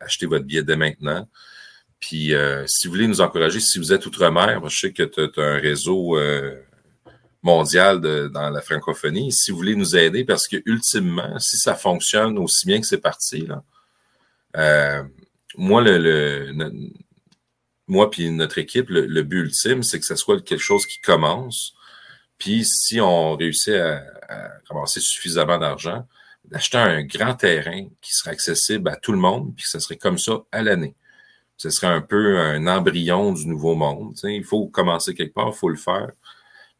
acheter 0.00 0.26
votre 0.26 0.44
billet 0.44 0.62
dès 0.62 0.76
maintenant. 0.76 1.28
Puis 1.98 2.34
euh, 2.34 2.64
si 2.66 2.86
vous 2.86 2.94
voulez 2.94 3.06
nous 3.06 3.20
encourager, 3.20 3.60
si 3.60 3.78
vous 3.78 3.92
êtes 3.92 4.06
outre-mer, 4.06 4.62
je 4.68 4.78
sais 4.78 4.92
que 4.92 5.02
tu 5.02 5.20
as, 5.20 5.42
un 5.42 5.58
réseau 5.58 6.18
mondial 7.42 8.00
dans 8.30 8.50
la 8.50 8.60
francophonie. 8.60 9.32
Si 9.32 9.50
vous 9.50 9.56
voulez 9.56 9.76
nous 9.76 9.96
aider, 9.96 10.24
parce 10.24 10.46
que 10.46 10.56
ultimement, 10.64 11.38
si 11.38 11.56
ça 11.56 11.74
fonctionne 11.74 12.38
aussi 12.38 12.66
bien 12.66 12.80
que 12.80 12.86
c'est 12.86 12.98
parti, 13.00 13.46
là, 13.46 13.62
euh, 14.56 15.02
moi, 15.56 15.80
le, 15.82 15.98
le 15.98 16.52
moi 17.86 18.10
puis 18.10 18.30
notre 18.30 18.58
équipe, 18.58 18.88
le, 18.88 19.22
but 19.22 19.40
ultime, 19.40 19.82
c'est 19.82 19.98
que 19.98 20.06
ça 20.06 20.16
soit 20.16 20.40
quelque 20.42 20.62
chose 20.62 20.86
qui 20.86 21.00
commence. 21.00 21.74
Puis 22.40 22.64
si 22.64 23.00
on 23.00 23.36
réussit 23.36 23.74
à, 23.74 24.02
à 24.28 24.48
ramasser 24.68 25.00
suffisamment 25.00 25.58
d'argent, 25.58 26.08
d'acheter 26.44 26.78
un 26.78 27.04
grand 27.04 27.34
terrain 27.34 27.86
qui 28.00 28.12
serait 28.12 28.32
accessible 28.32 28.88
à 28.88 28.96
tout 28.96 29.12
le 29.12 29.18
monde, 29.18 29.54
puis 29.54 29.62
que 29.64 29.70
ça 29.70 29.78
serait 29.78 29.98
comme 29.98 30.18
ça 30.18 30.40
à 30.50 30.62
l'année. 30.62 30.96
Ce 31.56 31.70
serait 31.70 31.86
un 31.86 32.00
peu 32.00 32.38
un 32.38 32.66
embryon 32.66 33.32
du 33.32 33.46
nouveau 33.46 33.76
monde. 33.76 34.18
Il 34.24 34.44
faut 34.44 34.66
commencer 34.66 35.14
quelque 35.14 35.34
part, 35.34 35.50
il 35.50 35.56
faut 35.56 35.68
le 35.68 35.76
faire 35.76 36.10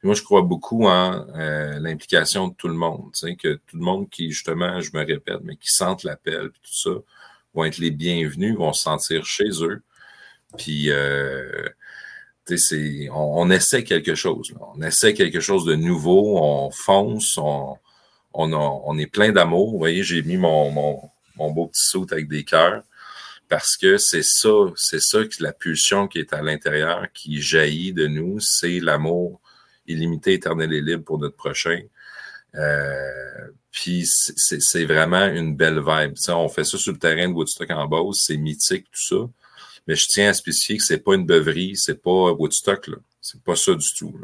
moi, 0.03 0.15
je 0.15 0.23
crois 0.23 0.43
beaucoup 0.43 0.87
en 0.87 1.27
euh, 1.37 1.79
l'implication 1.79 2.49
de 2.49 2.55
tout 2.55 2.69
le 2.69 2.75
monde. 2.75 3.11
Tu 3.13 3.29
sais, 3.29 3.37
que 3.37 3.55
tout 3.67 3.77
le 3.77 3.83
monde 3.83 4.09
qui, 4.09 4.31
justement, 4.31 4.81
je 4.81 4.91
me 4.95 5.05
répète, 5.05 5.41
mais 5.43 5.57
qui 5.57 5.71
sentent 5.71 6.05
l'appel, 6.05 6.51
tout 6.51 6.73
ça, 6.73 6.91
vont 7.55 7.65
être 7.65 7.79
les 7.79 7.91
bienvenus, 7.91 8.57
vont 8.57 8.73
se 8.73 8.83
sentir 8.83 9.27
chez 9.27 9.63
eux. 9.63 9.83
Puis, 10.57 10.91
euh, 10.91 11.69
on, 13.13 13.51
essaie 13.51 13.85
quelque 13.85 14.15
chose. 14.15 14.53
On 14.75 14.83
essaie 14.83 15.15
quelque 15.15 15.41
chose 15.41 15.65
de 15.65 15.75
nouveau. 15.75 16.39
On 16.39 16.71
fonce. 16.71 17.39
On, 17.39 17.77
on, 18.33 18.53
on 18.53 18.99
est 18.99 19.07
plein 19.07 19.33
d'amour. 19.33 19.71
Vous 19.71 19.79
voyez, 19.79 20.03
j'ai 20.03 20.23
mis 20.23 20.37
mon, 20.37 20.71
mon, 20.71 21.01
mon 21.37 21.51
beau 21.51 21.67
petit 21.67 21.87
saut 21.87 22.07
avec 22.11 22.29
des 22.29 22.45
cœurs 22.45 22.83
parce 23.51 23.77
que 23.77 23.99
c'est 23.99 24.23
ça, 24.23 24.49
c'est 24.77 25.01
ça 25.01 25.25
que 25.25 25.43
la 25.43 25.53
pulsion 25.53 26.07
qui 26.07 26.21
est 26.21 26.33
à 26.33 26.41
l'intérieur, 26.41 27.09
qui 27.13 27.43
jaillit 27.43 27.93
de 27.93 28.07
nous, 28.07 28.39
c'est 28.39 28.79
l'amour 28.79 29.41
illimité, 29.89 30.35
éternel 30.35 30.73
et 30.73 30.81
libre 30.81 31.05
pour 31.05 31.19
notre 31.19 31.37
prochain. 31.37 31.81
Euh, 32.55 33.51
puis 33.73 34.07
c'est 34.07 34.85
vraiment 34.85 35.27
une 35.27 35.57
belle 35.57 35.81
vibe. 35.81 36.15
on 36.29 36.49
fait 36.49 36.65
ça 36.65 36.79
sur 36.79 36.93
le 36.93 36.99
terrain 36.99 37.29
de 37.29 37.35
Woodstock 37.35 37.71
en 37.71 37.87
Beauce, 37.87 38.25
c'est 38.27 38.37
mythique, 38.37 38.87
tout 38.93 39.03
ça. 39.03 39.31
Mais 39.87 39.97
je 39.97 40.07
tiens 40.07 40.31
à 40.31 40.35
spécifier 40.35 40.79
que 40.79 40.85
c'est 40.85 41.03
pas 41.03 41.15
une 41.15 41.27
beuverie, 41.27 41.77
c'est 41.77 42.03
pas 42.03 42.33
Woodstock, 42.33 42.89
là. 42.89 42.97
C'est 43.21 43.43
pas 43.43 43.57
ça 43.57 43.75
du 43.75 43.95
tout. 43.95 44.19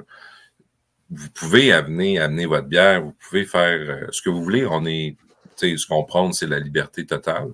Vous 1.11 1.31
pouvez 1.31 1.73
amener, 1.73 2.19
amener 2.19 2.47
votre 2.47 2.67
bière, 2.67 3.03
vous 3.03 3.13
pouvez 3.13 3.45
faire 3.45 3.79
euh, 3.79 4.07
ce 4.11 4.23
que 4.23 4.31
vous 4.31 4.43
voulez. 4.43 4.67
On 4.67 4.85
est, 4.87 5.17
tu 5.57 5.71
sais, 5.71 5.77
ce 5.77 5.87
qu'on 5.87 6.05
prend, 6.05 6.33
c'est 6.33 6.47
la 6.47 6.59
liberté 6.59 7.05
totale. 7.05 7.53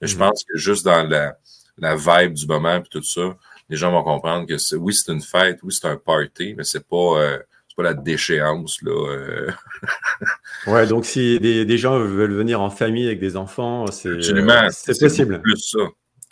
Mais 0.00 0.06
je 0.06 0.16
mm-hmm. 0.16 0.18
pense 0.18 0.44
que 0.44 0.56
juste 0.56 0.84
dans 0.84 1.02
la, 1.06 1.36
la 1.78 1.96
vibe 1.96 2.34
du 2.34 2.46
moment 2.46 2.76
et 2.76 2.82
tout 2.88 3.02
ça, 3.02 3.36
les 3.68 3.76
gens 3.76 3.90
vont 3.90 4.02
comprendre 4.02 4.46
que 4.46 4.76
oui, 4.76 4.94
c'est 4.94 5.12
une 5.12 5.22
fête, 5.22 5.58
oui, 5.62 5.72
c'est 5.72 5.88
un 5.88 5.96
party, 5.96 6.54
mais 6.56 6.64
c'est 6.64 6.86
pas, 6.86 7.20
euh, 7.20 7.38
pas 7.76 7.82
la 7.82 7.94
déchéance. 7.94 8.80
Là, 8.82 8.92
euh. 8.92 9.50
ouais, 10.66 10.86
donc 10.86 11.06
si 11.06 11.40
des, 11.40 11.78
gens 11.78 11.98
veulent 11.98 12.34
venir 12.34 12.60
en 12.60 12.70
famille 12.70 13.06
avec 13.06 13.20
des 13.20 13.36
enfants, 13.36 13.86
c'est 13.90 14.18
possible. 14.98 15.40
Plus 15.42 15.58
ça. 15.58 15.78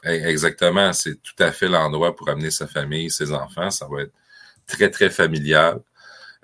Eh, 0.04 0.24
exactement, 0.24 0.92
c'est 0.92 1.16
tout 1.22 1.40
à 1.40 1.52
fait 1.52 1.68
l'endroit 1.68 2.16
pour 2.16 2.28
amener 2.28 2.50
sa 2.50 2.66
famille, 2.66 3.10
ses 3.10 3.32
enfants. 3.32 3.70
Ça 3.70 3.86
va 3.90 4.02
être 4.02 4.12
très, 4.66 4.90
très 4.90 5.10
familial. 5.10 5.80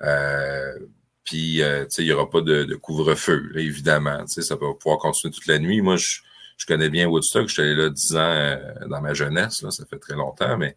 Euh, 0.02 0.78
puis, 1.24 1.62
euh, 1.62 1.84
il 1.98 2.04
n'y 2.04 2.12
aura 2.12 2.30
pas 2.30 2.40
de, 2.40 2.74
couvre-feu, 2.76 3.52
évidemment. 3.56 4.26
Ça 4.26 4.54
va 4.54 4.74
pouvoir 4.74 4.98
continuer 4.98 5.32
toute 5.34 5.46
la 5.46 5.58
nuit. 5.58 5.80
Moi, 5.80 5.96
je, 5.96 6.20
je 6.56 6.66
connais 6.66 6.88
bien 6.88 7.08
Woodstock. 7.08 7.48
Je 7.48 7.52
suis 7.54 7.62
allé 7.62 7.74
là 7.74 7.90
dix 7.90 8.16
ans 8.16 8.58
dans 8.86 9.00
ma 9.00 9.12
jeunesse. 9.14 9.62
Là, 9.62 9.70
ça 9.70 9.84
fait 9.84 9.98
très 9.98 10.14
longtemps, 10.14 10.56
mais 10.56 10.76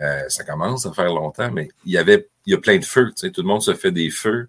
euh, 0.00 0.22
ça 0.28 0.44
commence 0.44 0.86
à 0.86 0.92
faire 0.92 1.12
longtemps, 1.12 1.50
mais 1.50 1.68
il 1.84 1.92
y 1.92 1.98
avait, 1.98 2.28
il 2.46 2.52
y 2.52 2.54
a 2.54 2.58
plein 2.58 2.78
de 2.78 2.84
feux. 2.84 3.06
Tu 3.08 3.26
sais, 3.26 3.30
tout 3.30 3.42
le 3.42 3.48
monde 3.48 3.62
se 3.62 3.74
fait 3.74 3.90
des 3.90 4.10
feux. 4.10 4.48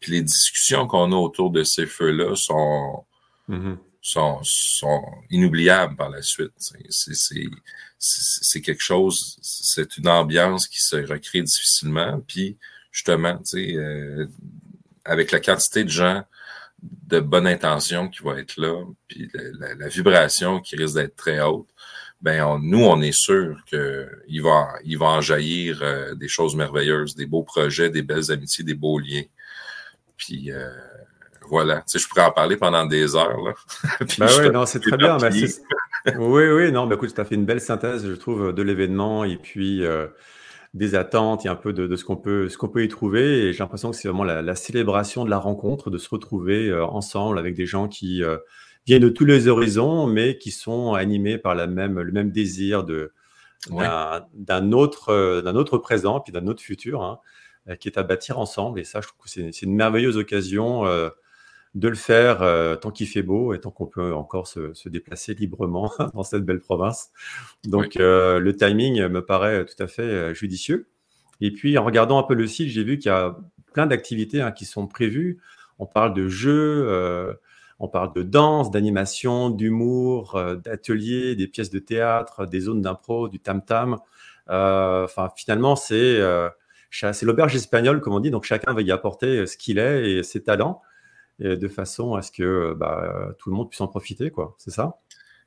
Puis 0.00 0.12
les 0.12 0.22
discussions 0.22 0.86
qu'on 0.86 1.12
a 1.12 1.16
autour 1.16 1.50
de 1.50 1.62
ces 1.64 1.86
feux-là 1.86 2.34
sont, 2.34 3.04
mm-hmm. 3.48 3.76
Sont, 4.08 4.40
sont 4.42 5.02
inoubliables 5.30 5.96
par 5.96 6.10
la 6.10 6.22
suite. 6.22 6.52
C'est 7.98 8.60
quelque 8.60 8.82
chose, 8.82 9.38
c'est 9.42 9.96
une 9.96 10.08
ambiance 10.08 10.66
qui 10.66 10.80
se 10.80 10.96
recrée 10.96 11.42
difficilement. 11.42 12.20
Puis 12.26 12.56
justement, 12.90 13.40
euh, 13.54 14.26
avec 15.04 15.30
la 15.30 15.40
quantité 15.40 15.84
de 15.84 15.90
gens 15.90 16.24
de 16.82 17.18
bonne 17.20 17.46
intention 17.46 18.08
qui 18.08 18.22
vont 18.22 18.36
être 18.36 18.56
là, 18.56 18.84
puis 19.08 19.28
la, 19.34 19.74
la 19.74 19.88
vibration 19.88 20.60
qui 20.60 20.76
risque 20.76 20.94
d'être 20.94 21.16
très 21.16 21.40
haute, 21.40 21.68
ben 22.20 22.58
nous, 22.60 22.84
on 22.84 23.00
est 23.00 23.12
sûr 23.12 23.62
qu'il 23.66 24.42
va, 24.42 24.74
il 24.84 24.98
va 24.98 25.06
en 25.06 25.20
jaillir 25.20 25.80
euh, 25.82 26.14
des 26.14 26.28
choses 26.28 26.56
merveilleuses, 26.56 27.14
des 27.14 27.26
beaux 27.26 27.44
projets, 27.44 27.90
des 27.90 28.02
belles 28.02 28.30
amitiés, 28.32 28.64
des 28.64 28.74
beaux 28.74 28.98
liens. 28.98 29.24
Puis 30.16 30.50
euh, 30.50 30.70
voilà, 31.48 31.78
tu 31.78 31.82
sais, 31.86 31.98
je 31.98 32.08
pourrais 32.08 32.24
en 32.24 32.30
parler 32.30 32.56
pendant 32.56 32.86
des 32.86 33.16
heures. 33.16 33.40
Là. 33.42 33.54
ben 34.18 34.28
oui, 34.40 34.50
non, 34.50 34.66
c'est 34.66 34.80
très 34.80 34.96
bien. 34.96 35.16
oui, 36.18 36.50
oui, 36.50 36.72
non, 36.72 36.86
ben 36.86 36.96
écoute, 36.96 37.14
tu 37.14 37.20
as 37.20 37.24
fait 37.24 37.34
une 37.34 37.44
belle 37.44 37.60
synthèse, 37.60 38.06
je 38.06 38.14
trouve, 38.14 38.52
de 38.52 38.62
l'événement 38.62 39.24
et 39.24 39.36
puis 39.36 39.84
euh, 39.84 40.06
des 40.74 40.94
attentes 40.94 41.44
et 41.46 41.48
un 41.48 41.56
peu 41.56 41.72
de, 41.72 41.94
ce 41.96 42.04
qu'on 42.04 42.16
peut, 42.16 42.48
ce 42.48 42.58
qu'on 42.58 42.68
peut 42.68 42.84
y 42.84 42.88
trouver. 42.88 43.46
Et 43.46 43.52
j'ai 43.52 43.58
l'impression 43.58 43.90
que 43.90 43.96
c'est 43.96 44.08
vraiment 44.08 44.24
la, 44.24 44.42
la, 44.42 44.54
célébration 44.54 45.24
de 45.24 45.30
la 45.30 45.38
rencontre, 45.38 45.90
de 45.90 45.98
se 45.98 46.08
retrouver 46.08 46.72
ensemble 46.72 47.38
avec 47.38 47.54
des 47.54 47.66
gens 47.66 47.88
qui 47.88 48.22
viennent 48.86 49.02
de 49.02 49.08
tous 49.08 49.24
les 49.24 49.48
horizons, 49.48 50.06
mais 50.06 50.38
qui 50.38 50.50
sont 50.50 50.94
animés 50.94 51.38
par 51.38 51.54
la 51.54 51.66
même, 51.66 52.00
le 52.00 52.12
même 52.12 52.30
désir 52.30 52.84
de, 52.84 53.12
d'un, 53.66 54.72
autre, 54.72 55.10
euh, 55.10 55.42
d'un 55.42 55.56
autre 55.56 55.78
présent, 55.78 56.20
puis 56.20 56.32
d'un 56.32 56.46
autre 56.46 56.62
futur, 56.62 57.02
hein, 57.02 57.18
euh, 57.68 57.76
qui 57.76 57.88
est 57.88 57.98
à 57.98 58.02
bâtir 58.02 58.38
ensemble. 58.38 58.80
Et 58.80 58.84
ça, 58.84 59.00
je 59.00 59.08
trouve 59.08 59.24
que 59.24 59.30
c'est, 59.30 59.62
une 59.62 59.74
merveilleuse 59.74 60.16
occasion 60.16 60.86
euh, 60.86 61.10
de 61.78 61.88
le 61.88 61.94
faire 61.94 62.38
tant 62.80 62.90
qu'il 62.90 63.06
fait 63.06 63.22
beau 63.22 63.54
et 63.54 63.60
tant 63.60 63.70
qu'on 63.70 63.86
peut 63.86 64.12
encore 64.12 64.46
se, 64.46 64.88
déplacer 64.88 65.34
librement 65.34 65.92
dans 66.14 66.22
cette 66.22 66.44
belle 66.44 66.60
province. 66.60 67.10
Donc, 67.64 67.94
le 67.96 68.52
timing 68.52 69.08
me 69.08 69.24
paraît 69.24 69.64
tout 69.64 69.82
à 69.82 69.86
fait 69.86 70.34
judicieux. 70.34 70.88
Et 71.40 71.52
puis, 71.52 71.78
en 71.78 71.84
regardant 71.84 72.18
un 72.18 72.24
peu 72.24 72.34
le 72.34 72.46
site, 72.46 72.68
j'ai 72.68 72.84
vu 72.84 72.98
qu'il 72.98 73.10
y 73.10 73.14
a 73.14 73.36
plein 73.72 73.86
d'activités 73.86 74.40
hein, 74.40 74.50
qui 74.50 74.64
sont 74.64 74.86
prévues. 74.86 75.38
On 75.78 75.86
parle 75.86 76.14
de 76.14 76.28
jeux, 76.28 77.36
on 77.80 77.88
parle 77.88 78.12
de 78.12 78.22
danse, 78.22 78.70
d'animation, 78.70 79.50
d'humour, 79.50 80.34
euh, 80.34 80.56
d'ateliers, 80.56 81.36
des 81.36 81.46
pièces 81.46 81.70
de 81.70 81.78
théâtre, 81.78 82.46
des 82.46 82.60
zones 82.60 82.82
d'impro, 82.82 83.28
du 83.28 83.38
tam-tam. 83.38 83.98
Euh, 84.50 85.04
enfin, 85.04 85.30
finalement, 85.36 85.76
euh, 85.92 86.50
c'est 86.90 87.22
l'auberge 87.22 87.54
espagnole, 87.54 88.00
comme 88.00 88.14
on 88.14 88.20
dit. 88.20 88.30
Donc, 88.30 88.44
chacun 88.44 88.72
va 88.72 88.82
y 88.82 88.90
apporter 88.90 89.46
ce 89.46 89.56
qu'il 89.56 89.78
est 89.78 90.10
et 90.10 90.22
ses 90.22 90.42
talents, 90.42 90.82
de 91.38 91.68
façon 91.68 92.14
à 92.14 92.22
ce 92.22 92.32
que 92.32 92.74
bah, 92.74 93.34
tout 93.38 93.50
le 93.50 93.56
monde 93.56 93.68
puisse 93.68 93.80
en 93.80 93.88
profiter. 93.88 94.30
quoi. 94.30 94.54
C'est 94.58 94.70
ça? 94.70 94.98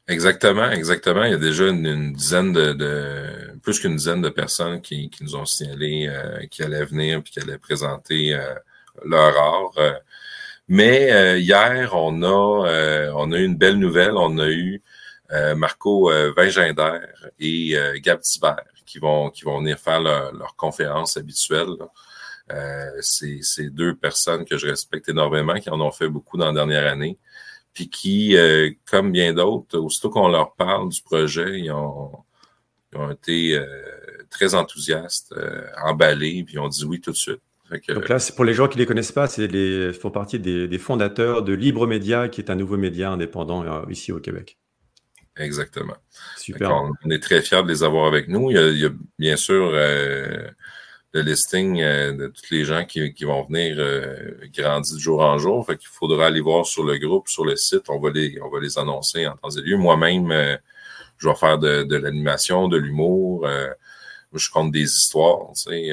Exactement, 0.07 0.69
exactement. 0.71 1.23
Il 1.23 1.31
y 1.31 1.35
a 1.35 1.37
déjà 1.37 1.67
une, 1.67 2.13
dizaine 2.13 2.53
de, 2.53 3.57
plus 3.61 3.79
qu'une 3.79 3.95
dizaine 3.95 4.21
de 4.21 4.29
personnes 4.29 4.81
qui, 4.81 5.11
nous 5.21 5.35
ont 5.35 5.45
signalé 5.45 6.09
qui 6.49 6.63
allaient 6.63 6.85
venir 6.85 7.21
puis 7.21 7.33
qui 7.33 7.39
allaient 7.39 7.57
présenter 7.57 8.37
leur 9.05 9.37
art. 9.37 10.01
Mais 10.71 11.11
euh, 11.11 11.37
hier, 11.37 11.91
on 11.95 12.23
a, 12.23 12.67
euh, 12.69 13.11
on 13.15 13.33
a 13.33 13.37
eu 13.37 13.43
une 13.43 13.57
belle 13.57 13.77
nouvelle. 13.77 14.13
On 14.15 14.37
a 14.37 14.47
eu 14.49 14.81
euh, 15.33 15.53
Marco 15.53 16.09
Vinger 16.37 16.71
et 17.39 17.75
Gab 17.97 18.21
Thibert 18.21 18.63
qui 18.85 18.97
vont, 18.99 19.29
qui 19.29 19.43
vont 19.43 19.59
venir 19.59 19.77
faire 19.77 19.99
leur, 19.99 20.55
conférence 20.55 21.17
habituelle 21.17 21.75
c'est 23.01 23.69
deux 23.69 23.95
personnes 23.95 24.45
que 24.45 24.57
je 24.57 24.67
respecte 24.67 25.09
énormément, 25.09 25.55
qui 25.55 25.69
en 25.69 25.79
ont 25.81 25.91
fait 25.91 26.09
beaucoup 26.09 26.37
dans 26.37 26.47
la 26.47 26.53
dernière 26.53 26.91
année, 26.91 27.17
puis 27.73 27.89
qui, 27.89 28.35
comme 28.89 29.11
bien 29.11 29.33
d'autres, 29.33 29.77
aussitôt 29.77 30.09
qu'on 30.09 30.27
leur 30.27 30.53
parle 30.55 30.89
du 30.89 31.01
projet, 31.01 31.59
ils 31.59 31.71
ont, 31.71 32.11
ils 32.91 32.97
ont 32.99 33.11
été 33.11 33.63
très 34.29 34.55
enthousiastes, 34.55 35.33
emballés, 35.83 36.43
puis 36.43 36.55
ils 36.55 36.59
ont 36.59 36.67
dit 36.67 36.85
oui 36.85 36.99
tout 36.99 37.11
de 37.11 37.17
suite. 37.17 37.41
Donc 37.89 38.09
là, 38.09 38.17
pour 38.35 38.45
les 38.45 38.53
gens 38.53 38.67
qui 38.67 38.77
ne 38.77 38.81
les 38.81 38.85
connaissent 38.85 39.13
pas, 39.13 39.27
c'est 39.27 39.47
les 39.47 39.93
font 39.93 40.11
partie 40.11 40.39
des, 40.39 40.77
fondateurs 40.77 41.41
de 41.43 41.53
Libre 41.53 41.87
Média, 41.87 42.27
qui 42.27 42.41
est 42.41 42.49
un 42.49 42.55
nouveau 42.55 42.77
média 42.77 43.11
indépendant 43.11 43.63
euh, 43.63 43.89
ici 43.89 44.11
au 44.11 44.19
Québec. 44.19 44.57
Exactement. 45.37 45.95
Super. 46.35 46.71
On, 46.71 47.09
est 47.09 47.23
très 47.23 47.41
fiers 47.41 47.63
de 47.63 47.69
les 47.69 47.83
avoir 47.83 48.07
avec 48.07 48.27
nous. 48.27 48.51
Il 48.51 48.77
y 48.77 48.85
a, 48.85 48.89
bien 49.17 49.37
sûr 49.37 49.71
euh, 49.73 50.49
le 51.13 51.21
listing 51.21 51.81
euh, 51.81 52.13
de 52.13 52.27
tous 52.27 52.51
les 52.51 52.63
gens 52.63 52.85
qui, 52.85 53.13
vont 53.23 53.43
venir 53.43 53.75
grandir 54.53 54.95
de 54.95 54.99
jour 54.99 55.21
en 55.21 55.37
jour. 55.37 55.65
Fait 55.65 55.77
qu'il 55.77 55.89
faudra 55.89 56.27
aller 56.27 56.41
voir 56.41 56.65
sur 56.65 56.83
le 56.83 56.97
groupe, 56.97 57.27
sur 57.27 57.45
le 57.45 57.55
site. 57.55 57.89
On 57.89 57.99
va 57.99 58.11
les, 58.11 58.39
on 58.41 58.49
va 58.49 58.59
les 58.59 58.77
annoncer 58.77 59.27
en 59.27 59.35
temps 59.35 59.49
et 59.49 59.61
lieu. 59.61 59.77
Moi-même, 59.77 60.31
je 61.17 61.27
vais 61.27 61.35
faire 61.35 61.57
de, 61.57 61.83
de 61.83 61.95
l'animation, 61.97 62.67
de 62.67 62.77
l'humour. 62.77 63.47
je 64.33 64.49
compte 64.51 64.71
des 64.71 64.83
histoires. 64.83 65.49
Tu 65.53 65.63
sais, 65.63 65.91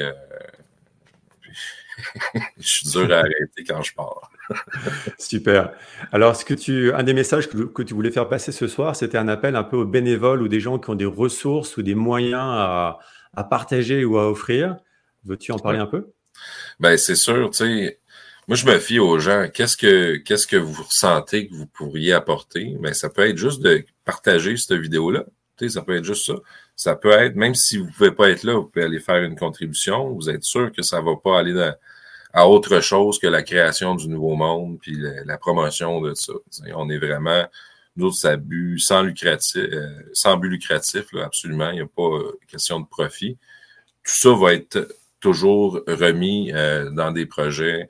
je 2.59 2.67
suis 2.67 2.89
dur 2.89 3.11
à 3.13 3.19
arrêter 3.19 3.63
quand 3.67 3.81
je 3.81 3.93
pars. 3.93 4.31
Super. 5.17 5.71
Alors, 6.11 6.35
ce 6.35 6.45
que 6.45 6.53
tu, 6.53 6.93
un 6.93 7.03
des 7.03 7.13
messages 7.13 7.49
que, 7.49 7.81
tu 7.83 7.93
voulais 7.93 8.11
faire 8.11 8.27
passer 8.29 8.51
ce 8.51 8.67
soir, 8.67 8.95
c'était 8.95 9.17
un 9.17 9.27
appel 9.27 9.55
un 9.55 9.63
peu 9.63 9.77
aux 9.77 9.85
bénévoles 9.85 10.41
ou 10.41 10.47
des 10.47 10.59
gens 10.59 10.79
qui 10.79 10.89
ont 10.89 10.95
des 10.95 11.05
ressources 11.05 11.77
ou 11.77 11.81
des 11.81 11.95
moyens 11.95 12.41
à, 12.41 12.99
partager 13.49 14.03
ou 14.03 14.17
à 14.17 14.29
offrir. 14.29 14.77
Veux-tu 15.25 15.51
en 15.51 15.59
parler 15.59 15.79
un 15.79 15.85
peu? 15.85 16.11
Ben, 16.79 16.97
c'est 16.97 17.15
sûr, 17.15 17.49
tu 17.51 17.57
sais. 17.57 17.99
Moi, 18.47 18.55
je 18.55 18.65
me 18.65 18.79
fie 18.79 18.97
aux 18.97 19.19
gens. 19.19 19.47
Qu'est-ce 19.53 19.77
que, 19.77 20.15
qu'est-ce 20.15 20.47
que 20.47 20.55
vous 20.55 20.81
ressentez 20.81 21.47
que 21.47 21.53
vous 21.53 21.67
pourriez 21.67 22.13
apporter? 22.13 22.75
Ben, 22.79 22.93
ça 22.93 23.09
peut 23.09 23.27
être 23.27 23.37
juste 23.37 23.61
de 23.61 23.85
partager 24.05 24.57
cette 24.57 24.79
vidéo-là. 24.79 25.25
Tu 25.57 25.67
sais, 25.67 25.75
ça 25.75 25.81
peut 25.83 25.95
être 25.95 26.03
juste 26.03 26.25
ça. 26.25 26.33
Ça 26.75 26.95
peut 26.95 27.11
être, 27.11 27.35
même 27.35 27.53
si 27.53 27.77
vous 27.77 27.85
ne 27.85 27.91
pouvez 27.91 28.11
pas 28.11 28.29
être 28.29 28.43
là, 28.43 28.55
vous 28.55 28.65
pouvez 28.65 28.85
aller 28.85 28.99
faire 28.99 29.21
une 29.21 29.35
contribution. 29.35 30.13
Vous 30.13 30.29
êtes 30.29 30.43
sûr 30.43 30.71
que 30.71 30.81
ça 30.81 30.99
ne 30.99 31.05
va 31.05 31.15
pas 31.17 31.37
aller 31.37 31.53
dans, 31.53 31.75
à 32.33 32.47
autre 32.47 32.79
chose 32.79 33.19
que 33.19 33.27
la 33.27 33.43
création 33.43 33.95
du 33.95 34.07
nouveau 34.07 34.35
monde 34.35 34.79
puis 34.79 34.97
la, 34.97 35.37
promotion 35.37 36.01
de 36.01 36.13
ça. 36.13 36.33
on 36.75 36.89
est 36.89 36.97
vraiment, 36.97 37.45
nous 37.95 38.11
ça 38.11 38.37
but 38.37 38.79
sans 38.79 39.01
lucratif, 39.03 39.57
euh, 39.57 39.89
sans 40.13 40.37
but 40.37 40.49
lucratif, 40.49 41.11
là, 41.13 41.25
absolument. 41.25 41.69
Il 41.71 41.75
n'y 41.75 41.81
a 41.81 41.87
pas 41.87 42.03
euh, 42.03 42.39
question 42.47 42.79
de 42.79 42.85
profit. 42.85 43.37
Tout 44.03 44.15
ça 44.15 44.33
va 44.33 44.53
être 44.53 44.87
toujours 45.19 45.81
remis 45.87 46.51
euh, 46.53 46.89
dans 46.91 47.11
des 47.11 47.25
projets 47.25 47.87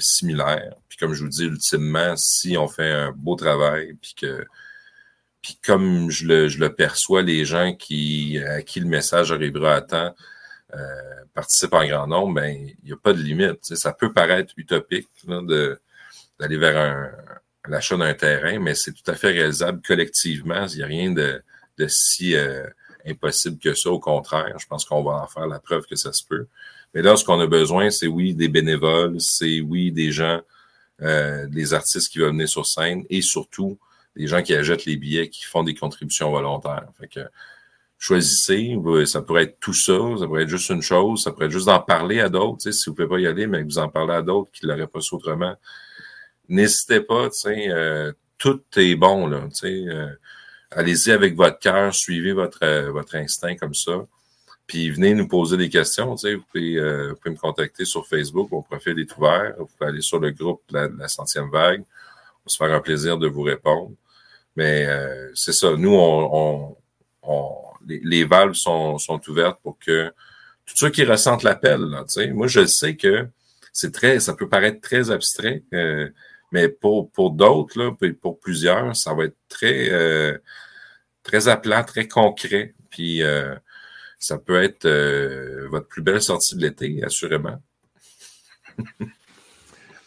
similaires. 0.00 0.74
Puis 0.88 0.98
comme 0.98 1.14
je 1.14 1.22
vous 1.22 1.28
dis, 1.28 1.44
ultimement, 1.44 2.14
si 2.16 2.56
on 2.58 2.66
fait 2.66 2.90
un 2.90 3.12
beau 3.12 3.36
travail, 3.36 3.94
puis 4.02 4.14
que 4.20 4.44
puis 5.40 5.56
comme 5.64 6.10
je 6.10 6.26
le, 6.26 6.48
je 6.48 6.58
le 6.58 6.74
perçois, 6.74 7.22
les 7.22 7.44
gens 7.44 7.72
qui 7.74 8.38
à 8.38 8.62
qui 8.62 8.80
le 8.80 8.88
message 8.88 9.30
arrivera 9.30 9.76
à 9.76 9.82
temps, 9.82 10.14
euh, 10.74 11.24
participent 11.32 11.72
en 11.74 11.86
grand 11.86 12.06
nombre, 12.06 12.34
ben 12.34 12.54
il 12.54 12.76
n'y 12.84 12.92
a 12.92 12.96
pas 12.96 13.12
de 13.12 13.22
limite. 13.22 13.60
Ça 13.62 13.92
peut 13.92 14.12
paraître 14.12 14.52
utopique 14.56 15.08
de 15.26 15.80
d'aller 16.38 16.58
vers 16.58 16.76
un, 16.76 17.10
l'achat 17.68 17.96
d'un 17.96 18.14
terrain, 18.14 18.58
mais 18.58 18.74
c'est 18.74 18.92
tout 18.92 19.10
à 19.10 19.14
fait 19.14 19.28
réalisable 19.30 19.80
collectivement. 19.86 20.66
Il 20.66 20.76
n'y 20.76 20.82
a 20.82 20.86
rien 20.86 21.10
de, 21.12 21.42
de 21.78 21.86
si 21.88 22.36
euh, 22.36 22.66
impossible 23.08 23.58
que 23.58 23.74
ça. 23.74 23.90
Au 23.90 23.98
contraire, 23.98 24.56
je 24.58 24.66
pense 24.66 24.84
qu'on 24.84 25.02
va 25.02 25.22
en 25.22 25.26
faire 25.26 25.46
la 25.46 25.58
preuve 25.58 25.86
que 25.86 25.96
ça 25.96 26.12
se 26.12 26.22
peut. 26.24 26.46
Mais 26.94 27.02
là, 27.02 27.16
ce 27.16 27.24
qu'on 27.24 27.40
a 27.40 27.46
besoin, 27.46 27.90
c'est 27.90 28.06
oui 28.06 28.34
des 28.34 28.48
bénévoles, 28.48 29.20
c'est 29.20 29.60
oui 29.60 29.92
des 29.92 30.10
gens, 30.10 30.40
euh, 31.02 31.46
des 31.46 31.74
artistes 31.74 32.08
qui 32.10 32.18
veulent 32.18 32.30
venir 32.30 32.48
sur 32.48 32.66
scène 32.66 33.04
et 33.10 33.22
surtout 33.22 33.78
des 34.16 34.26
gens 34.26 34.42
qui 34.42 34.54
achètent 34.54 34.84
les 34.84 34.96
billets, 34.96 35.28
qui 35.28 35.44
font 35.44 35.62
des 35.62 35.74
contributions 35.74 36.30
volontaires. 36.30 36.86
Fait 36.98 37.08
que 37.08 37.20
choisissez. 37.98 38.76
Ça 39.06 39.22
pourrait 39.22 39.44
être 39.44 39.60
tout 39.60 39.74
ça, 39.74 39.98
ça 40.18 40.26
pourrait 40.26 40.44
être 40.44 40.48
juste 40.48 40.70
une 40.70 40.82
chose, 40.82 41.24
ça 41.24 41.32
pourrait 41.32 41.46
être 41.46 41.52
juste 41.52 41.66
d'en 41.66 41.80
parler 41.80 42.20
à 42.20 42.28
d'autres. 42.28 42.70
Si 42.70 42.86
vous 42.86 42.92
ne 42.92 42.96
pouvez 42.96 43.08
pas 43.08 43.20
y 43.20 43.26
aller, 43.26 43.46
mais 43.46 43.62
vous 43.62 43.78
en 43.78 43.88
parlez 43.88 44.14
à 44.14 44.22
d'autres 44.22 44.50
qui 44.52 44.64
ne 44.64 44.72
l'auraient 44.72 44.86
pas 44.86 45.00
su 45.00 45.14
autrement. 45.14 45.54
N'hésitez 46.48 47.00
pas, 47.00 47.28
euh, 47.46 48.12
tout 48.38 48.62
est 48.76 48.94
bon. 48.94 49.26
Là, 49.26 49.46
euh, 49.64 50.08
allez-y 50.70 51.10
avec 51.12 51.34
votre 51.34 51.58
cœur, 51.58 51.94
suivez 51.94 52.32
votre, 52.32 52.62
euh, 52.62 52.90
votre 52.90 53.16
instinct 53.16 53.56
comme 53.56 53.74
ça. 53.74 54.06
Puis 54.66 54.90
venez 54.90 55.14
nous 55.14 55.28
poser 55.28 55.56
des 55.56 55.68
questions. 55.68 56.14
Vous 56.14 56.42
pouvez, 56.52 56.78
vous 57.08 57.16
pouvez 57.16 57.30
me 57.30 57.40
contacter 57.40 57.86
sur 57.86 58.06
Facebook, 58.06 58.50
mon 58.50 58.60
profil 58.62 58.98
est 58.98 59.16
ouvert. 59.16 59.54
Vous 59.58 59.66
pouvez 59.66 59.90
aller 59.90 60.02
sur 60.02 60.18
le 60.18 60.30
groupe 60.30 60.62
de 60.68 60.92
la, 60.98 61.08
centième 61.08 61.50
vague. 61.50 61.82
On 62.44 62.50
se 62.50 62.58
faire 62.58 62.74
un 62.74 62.80
plaisir 62.80 63.16
de 63.16 63.26
vous 63.28 63.40
répondre. 63.42 63.92
Mais 64.56 64.86
c'est 65.34 65.54
ça, 65.54 65.74
nous, 65.74 65.94
on, 65.94 66.76
on 67.22 67.68
les, 67.86 68.24
valves 68.24 68.54
sont, 68.54 68.98
sont, 68.98 69.20
ouvertes 69.28 69.60
pour 69.62 69.78
que 69.78 70.12
tous 70.66 70.76
ceux 70.76 70.90
qui 70.90 71.04
ressentent 71.04 71.42
l'appel, 71.42 71.80
moi 72.32 72.46
je 72.46 72.66
sais 72.66 72.96
que 72.96 73.26
c'est 73.72 73.92
très, 73.92 74.20
ça 74.20 74.34
peut 74.34 74.48
paraître 74.48 74.80
très 74.80 75.10
abstrait, 75.10 75.62
euh, 75.72 76.08
mais 76.52 76.68
pour, 76.68 77.10
pour 77.12 77.32
d'autres, 77.32 77.96
pour 78.20 78.40
plusieurs, 78.40 78.96
ça 78.96 79.14
va 79.14 79.24
être 79.24 79.36
très, 79.48 79.90
euh, 79.90 80.36
très 81.22 81.48
appelant, 81.48 81.84
très 81.84 82.08
concret. 82.08 82.74
Puis 82.90 83.22
euh, 83.22 83.54
ça 84.18 84.38
peut 84.38 84.62
être 84.62 84.88
votre 85.68 85.88
plus 85.88 86.02
belle 86.02 86.22
sortie 86.22 86.56
de 86.56 86.62
l'été, 86.62 87.02
assurément. 87.04 87.62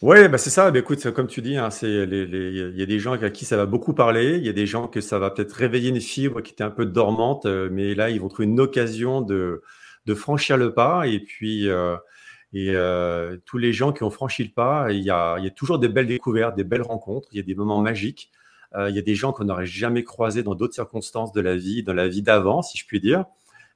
Oui, 0.02 0.26
bah 0.28 0.36
c'est 0.36 0.50
ça. 0.50 0.72
Bah, 0.72 0.80
écoute, 0.80 1.08
comme 1.12 1.28
tu 1.28 1.42
dis, 1.42 1.56
hein, 1.56 1.68
il 1.82 2.74
y 2.76 2.82
a 2.82 2.86
des 2.86 2.98
gens 2.98 3.12
à 3.12 3.30
qui 3.30 3.44
ça 3.44 3.56
va 3.56 3.66
beaucoup 3.66 3.94
parler. 3.94 4.36
Il 4.36 4.44
y 4.44 4.48
a 4.48 4.52
des 4.52 4.66
gens 4.66 4.88
que 4.88 5.00
ça 5.00 5.20
va 5.20 5.30
peut-être 5.30 5.52
réveiller 5.52 5.90
une 5.90 6.00
fibre 6.00 6.40
qui 6.40 6.52
était 6.52 6.64
un 6.64 6.72
peu 6.72 6.86
dormante, 6.86 7.46
euh, 7.46 7.68
mais 7.70 7.94
là, 7.94 8.10
ils 8.10 8.20
vont 8.20 8.28
trouver 8.28 8.46
une 8.48 8.58
occasion 8.58 9.20
de, 9.20 9.62
de 10.06 10.14
franchir 10.14 10.56
le 10.56 10.74
pas. 10.74 11.06
Et 11.06 11.20
puis, 11.20 11.68
euh, 11.68 11.96
et 12.52 12.70
euh, 12.70 13.38
tous 13.46 13.58
les 13.58 13.72
gens 13.72 13.92
qui 13.92 14.02
ont 14.02 14.10
franchi 14.10 14.44
le 14.44 14.50
pas, 14.50 14.92
il 14.92 15.02
y 15.02 15.10
a, 15.10 15.38
il 15.38 15.44
y 15.44 15.46
a 15.46 15.50
toujours 15.50 15.78
des 15.78 15.88
belles 15.88 16.06
découvertes, 16.06 16.56
des 16.56 16.64
belles 16.64 16.82
rencontres. 16.82 17.28
Il 17.32 17.38
y 17.38 17.40
a 17.40 17.42
des 17.44 17.54
moments 17.54 17.80
magiques. 17.80 18.30
il 18.74 18.94
y 18.94 18.98
a 18.98 19.02
des 19.02 19.14
gens 19.14 19.32
qu'on 19.32 19.44
n'aurait 19.44 19.66
jamais 19.66 20.04
croisés 20.04 20.42
dans 20.42 20.54
d'autres 20.54 20.74
circonstances 20.74 21.32
de 21.32 21.40
la 21.40 21.56
vie, 21.56 21.82
dans 21.82 21.94
la 21.94 22.08
vie 22.08 22.22
d'avant, 22.22 22.62
si 22.62 22.78
je 22.78 22.86
puis 22.86 23.00
dire. 23.00 23.24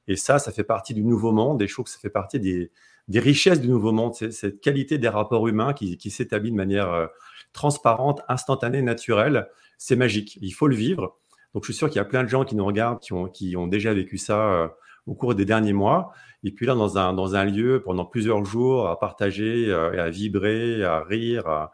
Et 0.08 0.16
ça, 0.16 0.38
ça 0.38 0.52
fait 0.52 0.64
partie 0.64 0.94
du 0.94 1.04
nouveau 1.04 1.32
monde. 1.32 1.60
Et 1.62 1.66
je 1.66 1.72
trouve 1.72 1.86
que 1.86 1.90
ça 1.90 1.98
fait 1.98 2.10
partie 2.10 2.38
des, 2.38 2.70
des 3.08 3.20
richesses 3.20 3.60
du 3.60 3.68
nouveau 3.68 3.92
monde, 3.92 4.14
cette 4.14 4.60
qualité 4.60 4.98
des 4.98 5.08
rapports 5.08 5.46
humains 5.48 5.72
qui, 5.72 6.10
s'établit 6.10 6.50
de 6.50 6.56
manière 6.56 6.92
euh, 6.92 7.06
transparente, 7.52 8.22
instantanée, 8.28 8.82
naturelle. 8.82 9.48
C'est 9.78 9.96
magique. 9.96 10.38
Il 10.40 10.52
faut 10.52 10.66
le 10.66 10.76
vivre. 10.76 11.16
Donc, 11.54 11.64
je 11.64 11.72
suis 11.72 11.78
sûr 11.78 11.88
qu'il 11.88 11.96
y 11.96 12.00
a 12.00 12.04
plein 12.04 12.24
de 12.24 12.28
gens 12.28 12.44
qui 12.44 12.56
nous 12.56 12.64
regardent, 12.64 13.00
qui 13.00 13.12
ont, 13.12 13.28
qui 13.28 13.56
ont 13.56 13.66
déjà 13.66 13.94
vécu 13.94 14.18
ça 14.18 14.52
euh, 14.52 14.68
au 15.06 15.14
cours 15.14 15.34
des 15.34 15.44
derniers 15.44 15.72
mois. 15.72 16.12
Et 16.44 16.50
puis 16.50 16.66
là, 16.66 16.74
dans 16.74 16.98
un, 16.98 17.12
dans 17.12 17.34
un 17.34 17.44
lieu, 17.44 17.82
pendant 17.84 18.04
plusieurs 18.04 18.44
jours, 18.44 18.88
à 18.88 18.98
partager, 18.98 19.66
euh, 19.68 20.04
à 20.04 20.10
vibrer, 20.10 20.84
à 20.84 21.02
rire, 21.02 21.46
à, 21.46 21.72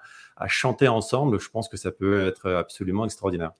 chanter 0.48 0.88
ensemble, 0.88 1.38
je 1.38 1.48
pense 1.48 1.68
que 1.68 1.76
ça 1.76 1.92
peut 1.92 2.26
être 2.26 2.50
absolument 2.50 3.04
extraordinaire. 3.04 3.52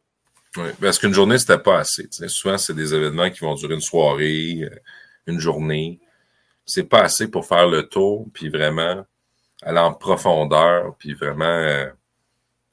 Oui, 0.57 0.69
parce 0.81 0.99
qu'une 0.99 1.15
journée, 1.15 1.39
c'était 1.39 1.59
pas 1.59 1.79
assez. 1.79 2.09
Souvent, 2.27 2.59
c'est 2.59 2.75
des 2.75 2.93
événements 2.93 3.31
qui 3.31 3.39
vont 3.41 3.55
durer 3.55 3.75
une 3.75 3.81
soirée, 3.81 4.69
une 5.29 5.39
journée 5.39 6.01
c'est 6.65 6.85
pas 6.85 7.03
assez 7.03 7.29
pour 7.29 7.47
faire 7.47 7.69
le 7.69 7.89
tour, 7.89 8.29
puis 8.33 8.49
vraiment 8.49 9.05
aller 9.63 9.79
en 9.79 9.93
profondeur, 9.93 10.97
puis 10.99 11.15
vraiment 11.15 11.45
euh, 11.45 11.87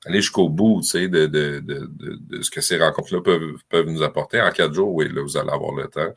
aller 0.06 0.22
jusqu'au 0.22 0.50
bout, 0.50 0.82
tu 0.82 0.90
sais, 0.90 1.08
de, 1.08 1.28
de, 1.28 1.60
de, 1.60 1.90
de, 1.90 2.42
ce 2.42 2.50
que 2.50 2.62
ces 2.62 2.78
rencontres-là 2.80 3.22
peuvent, 3.22 3.58
peuvent 3.70 3.88
nous 3.88 4.04
apporter. 4.04 4.42
En 4.42 4.52
quatre 4.52 4.74
jours, 4.74 4.94
oui, 4.94 5.12
là, 5.12 5.22
vous 5.22 5.38
allez 5.38 5.52
avoir 5.52 5.74
le 5.74 5.88
temps. 5.88 6.14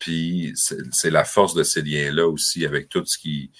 Puis 0.00 0.52
c'est 0.56 1.10
la 1.10 1.24
force 1.24 1.54
de 1.54 1.62
ces 1.62 1.82
liens-là 1.82 2.26
aussi, 2.26 2.66
avec 2.66 2.88
tout 2.88 3.06
ce 3.06 3.18
qui, 3.18 3.52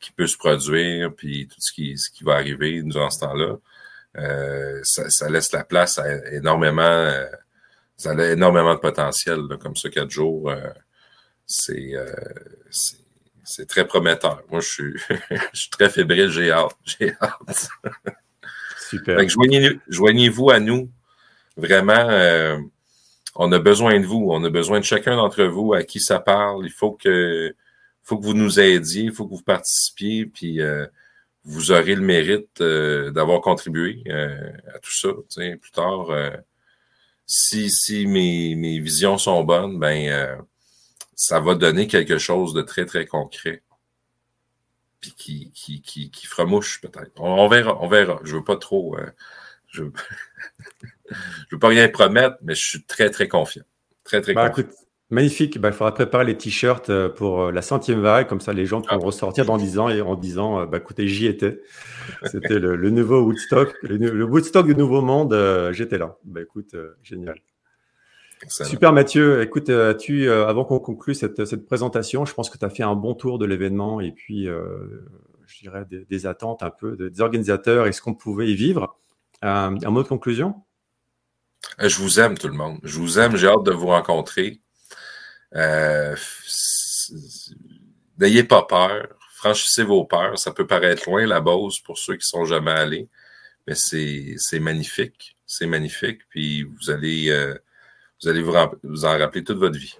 qui 0.00 0.10
peut 0.10 0.26
se 0.26 0.36
produire, 0.36 1.14
puis 1.14 1.46
tout 1.46 1.60
ce 1.60 1.72
qui, 1.72 1.96
ce 1.96 2.10
qui 2.10 2.24
va 2.24 2.34
arriver 2.34 2.82
durant 2.82 3.10
ce 3.10 3.20
temps-là. 3.20 3.56
Euh, 4.16 4.80
ça, 4.82 5.10
ça, 5.10 5.28
laisse 5.28 5.52
la 5.52 5.64
place 5.64 5.98
à 5.98 6.32
énormément, 6.32 6.82
euh, 6.82 7.26
ça 7.96 8.12
a 8.12 8.24
énormément 8.30 8.74
de 8.74 8.80
potentiel, 8.80 9.40
comme 9.60 9.76
ça, 9.76 9.90
quatre 9.90 10.10
jours. 10.10 10.50
Euh, 10.50 10.70
euh, 11.70 12.12
c'est 12.70 12.98
c'est 13.46 13.68
très 13.68 13.86
prometteur. 13.86 14.42
Moi, 14.50 14.60
je 14.60 14.68
suis, 14.68 14.94
je 15.52 15.60
suis 15.60 15.70
très 15.70 15.90
fébrile, 15.90 16.30
j'ai 16.30 16.50
hâte. 16.50 16.76
J'ai 16.84 17.14
hâte. 17.20 17.68
Super. 18.88 19.18
Joignez-vous 19.88 20.50
à 20.50 20.60
nous. 20.60 20.90
Vraiment, 21.56 22.08
euh, 22.08 22.58
on 23.36 23.52
a 23.52 23.58
besoin 23.58 24.00
de 24.00 24.06
vous. 24.06 24.28
On 24.30 24.42
a 24.44 24.50
besoin 24.50 24.80
de 24.80 24.84
chacun 24.84 25.16
d'entre 25.16 25.44
vous 25.44 25.74
à 25.74 25.82
qui 25.82 26.00
ça 26.00 26.20
parle. 26.20 26.64
Il 26.66 26.72
faut 26.72 26.92
que, 26.92 27.54
faut 28.02 28.18
que 28.18 28.24
vous 28.24 28.34
nous 28.34 28.60
aidiez, 28.60 29.04
il 29.04 29.12
faut 29.12 29.26
que 29.26 29.34
vous 29.34 29.42
participiez, 29.42 30.26
puis 30.26 30.60
euh, 30.60 30.86
vous 31.44 31.72
aurez 31.72 31.94
le 31.94 32.02
mérite 32.02 32.62
d'avoir 32.62 33.40
contribué 33.40 34.02
à 34.74 34.78
tout 34.78 34.92
ça. 34.92 35.08
Plus 35.36 35.70
tard, 35.72 36.06
si, 37.26 37.70
si 37.70 38.06
mes, 38.06 38.54
mes 38.54 38.78
visions 38.80 39.18
sont 39.18 39.44
bonnes, 39.44 39.78
ben 39.78 40.38
ça 41.14 41.40
va 41.40 41.54
donner 41.54 41.86
quelque 41.86 42.18
chose 42.18 42.54
de 42.54 42.62
très, 42.62 42.86
très 42.86 43.06
concret. 43.06 43.62
puis 45.00 45.14
qui, 45.16 45.52
qui, 45.52 45.80
qui, 45.82 46.10
qui 46.10 46.26
fera 46.26 46.44
mouche 46.44 46.80
peut-être. 46.80 47.12
On, 47.16 47.48
verra, 47.48 47.78
on 47.82 47.88
verra. 47.88 48.20
Je 48.24 48.36
veux 48.36 48.44
pas 48.44 48.56
trop. 48.56 48.96
Euh, 48.98 49.10
je, 51.10 51.14
veux... 51.14 51.20
veux 51.52 51.58
pas 51.58 51.68
rien 51.68 51.88
promettre, 51.88 52.36
mais 52.42 52.54
je 52.54 52.64
suis 52.64 52.84
très, 52.84 53.10
très 53.10 53.28
confiant. 53.28 53.64
Très, 54.04 54.20
très 54.20 54.34
bah, 54.34 54.50
confiant. 54.50 54.68
magnifique. 55.10 55.58
Bah, 55.58 55.68
il 55.68 55.74
faudra 55.74 55.94
préparer 55.94 56.24
les 56.24 56.36
t-shirts 56.36 56.90
euh, 56.90 57.08
pour 57.08 57.42
euh, 57.42 57.52
la 57.52 57.62
centième 57.62 58.00
vague, 58.00 58.28
comme 58.28 58.40
ça 58.40 58.52
les 58.52 58.66
gens 58.66 58.80
pourront 58.80 59.00
ah. 59.02 59.06
ressortir 59.06 59.44
dans 59.44 59.56
dix 59.56 59.78
ans 59.78 59.88
et 59.88 60.00
en 60.00 60.14
disant 60.14 60.66
bah, 60.66 60.78
écoutez, 60.78 61.08
j'y 61.08 61.26
étais. 61.26 61.60
C'était 62.24 62.58
le, 62.58 62.90
nouveau 62.90 63.22
Woodstock, 63.22 63.74
le, 63.82 64.24
Woodstock 64.24 64.66
du 64.66 64.74
Nouveau 64.74 65.02
Monde, 65.02 65.36
j'étais 65.72 65.98
là. 65.98 66.16
Bah, 66.24 66.40
écoute, 66.42 66.74
génial. 67.02 67.40
Super 68.48 68.92
Mathieu, 68.92 69.42
écoute, 69.42 69.70
euh, 69.70 69.94
tu, 69.94 70.28
euh, 70.28 70.46
avant 70.46 70.64
qu'on 70.64 70.78
conclue 70.78 71.14
cette, 71.14 71.44
cette, 71.44 71.66
présentation, 71.66 72.24
je 72.24 72.34
pense 72.34 72.50
que 72.50 72.58
tu 72.58 72.64
as 72.64 72.70
fait 72.70 72.82
un 72.82 72.94
bon 72.94 73.14
tour 73.14 73.38
de 73.38 73.46
l'événement 73.46 74.00
et 74.00 74.12
puis, 74.12 74.48
euh, 74.48 75.06
je 75.46 75.60
dirais, 75.60 75.86
des, 75.88 76.26
attentes 76.26 76.62
un 76.62 76.70
peu 76.70 76.96
des 76.96 77.20
organisateurs 77.20 77.86
et 77.86 77.92
ce 77.92 78.02
qu'on 78.02 78.14
pouvait 78.14 78.50
y 78.50 78.54
vivre. 78.54 78.96
un 79.42 79.70
mot 79.70 80.02
de 80.02 80.08
conclusion? 80.08 80.54
Je 81.78 81.96
vous 81.98 82.20
aime 82.20 82.38
tout 82.38 82.48
le 82.48 82.54
monde. 82.54 82.80
Je 82.82 82.98
vous 82.98 83.18
aime, 83.18 83.36
j'ai 83.36 83.48
hâte 83.48 83.64
de 83.64 83.72
vous 83.72 83.88
rencontrer. 83.88 84.60
N'ayez 88.18 88.44
pas 88.44 88.62
peur, 88.62 89.08
franchissez 89.34 89.82
vos 89.82 90.04
peurs. 90.04 90.38
Ça 90.38 90.52
peut 90.52 90.66
paraître 90.66 91.08
loin 91.08 91.26
la 91.26 91.40
base 91.40 91.78
pour 91.80 91.98
ceux 91.98 92.16
qui 92.16 92.26
sont 92.26 92.44
jamais 92.44 92.72
allés, 92.72 93.08
mais 93.66 93.74
c'est 93.74 94.60
magnifique. 94.60 95.36
C'est 95.46 95.66
magnifique. 95.66 96.22
Puis 96.30 96.62
vous 96.62 96.90
allez 96.90 97.54
vous 98.22 98.28
allez 98.30 98.42
vous, 98.42 99.04
en 99.04 99.18
rappeler 99.18 99.44
toute 99.44 99.58
votre 99.58 99.78
vie. 99.78 99.94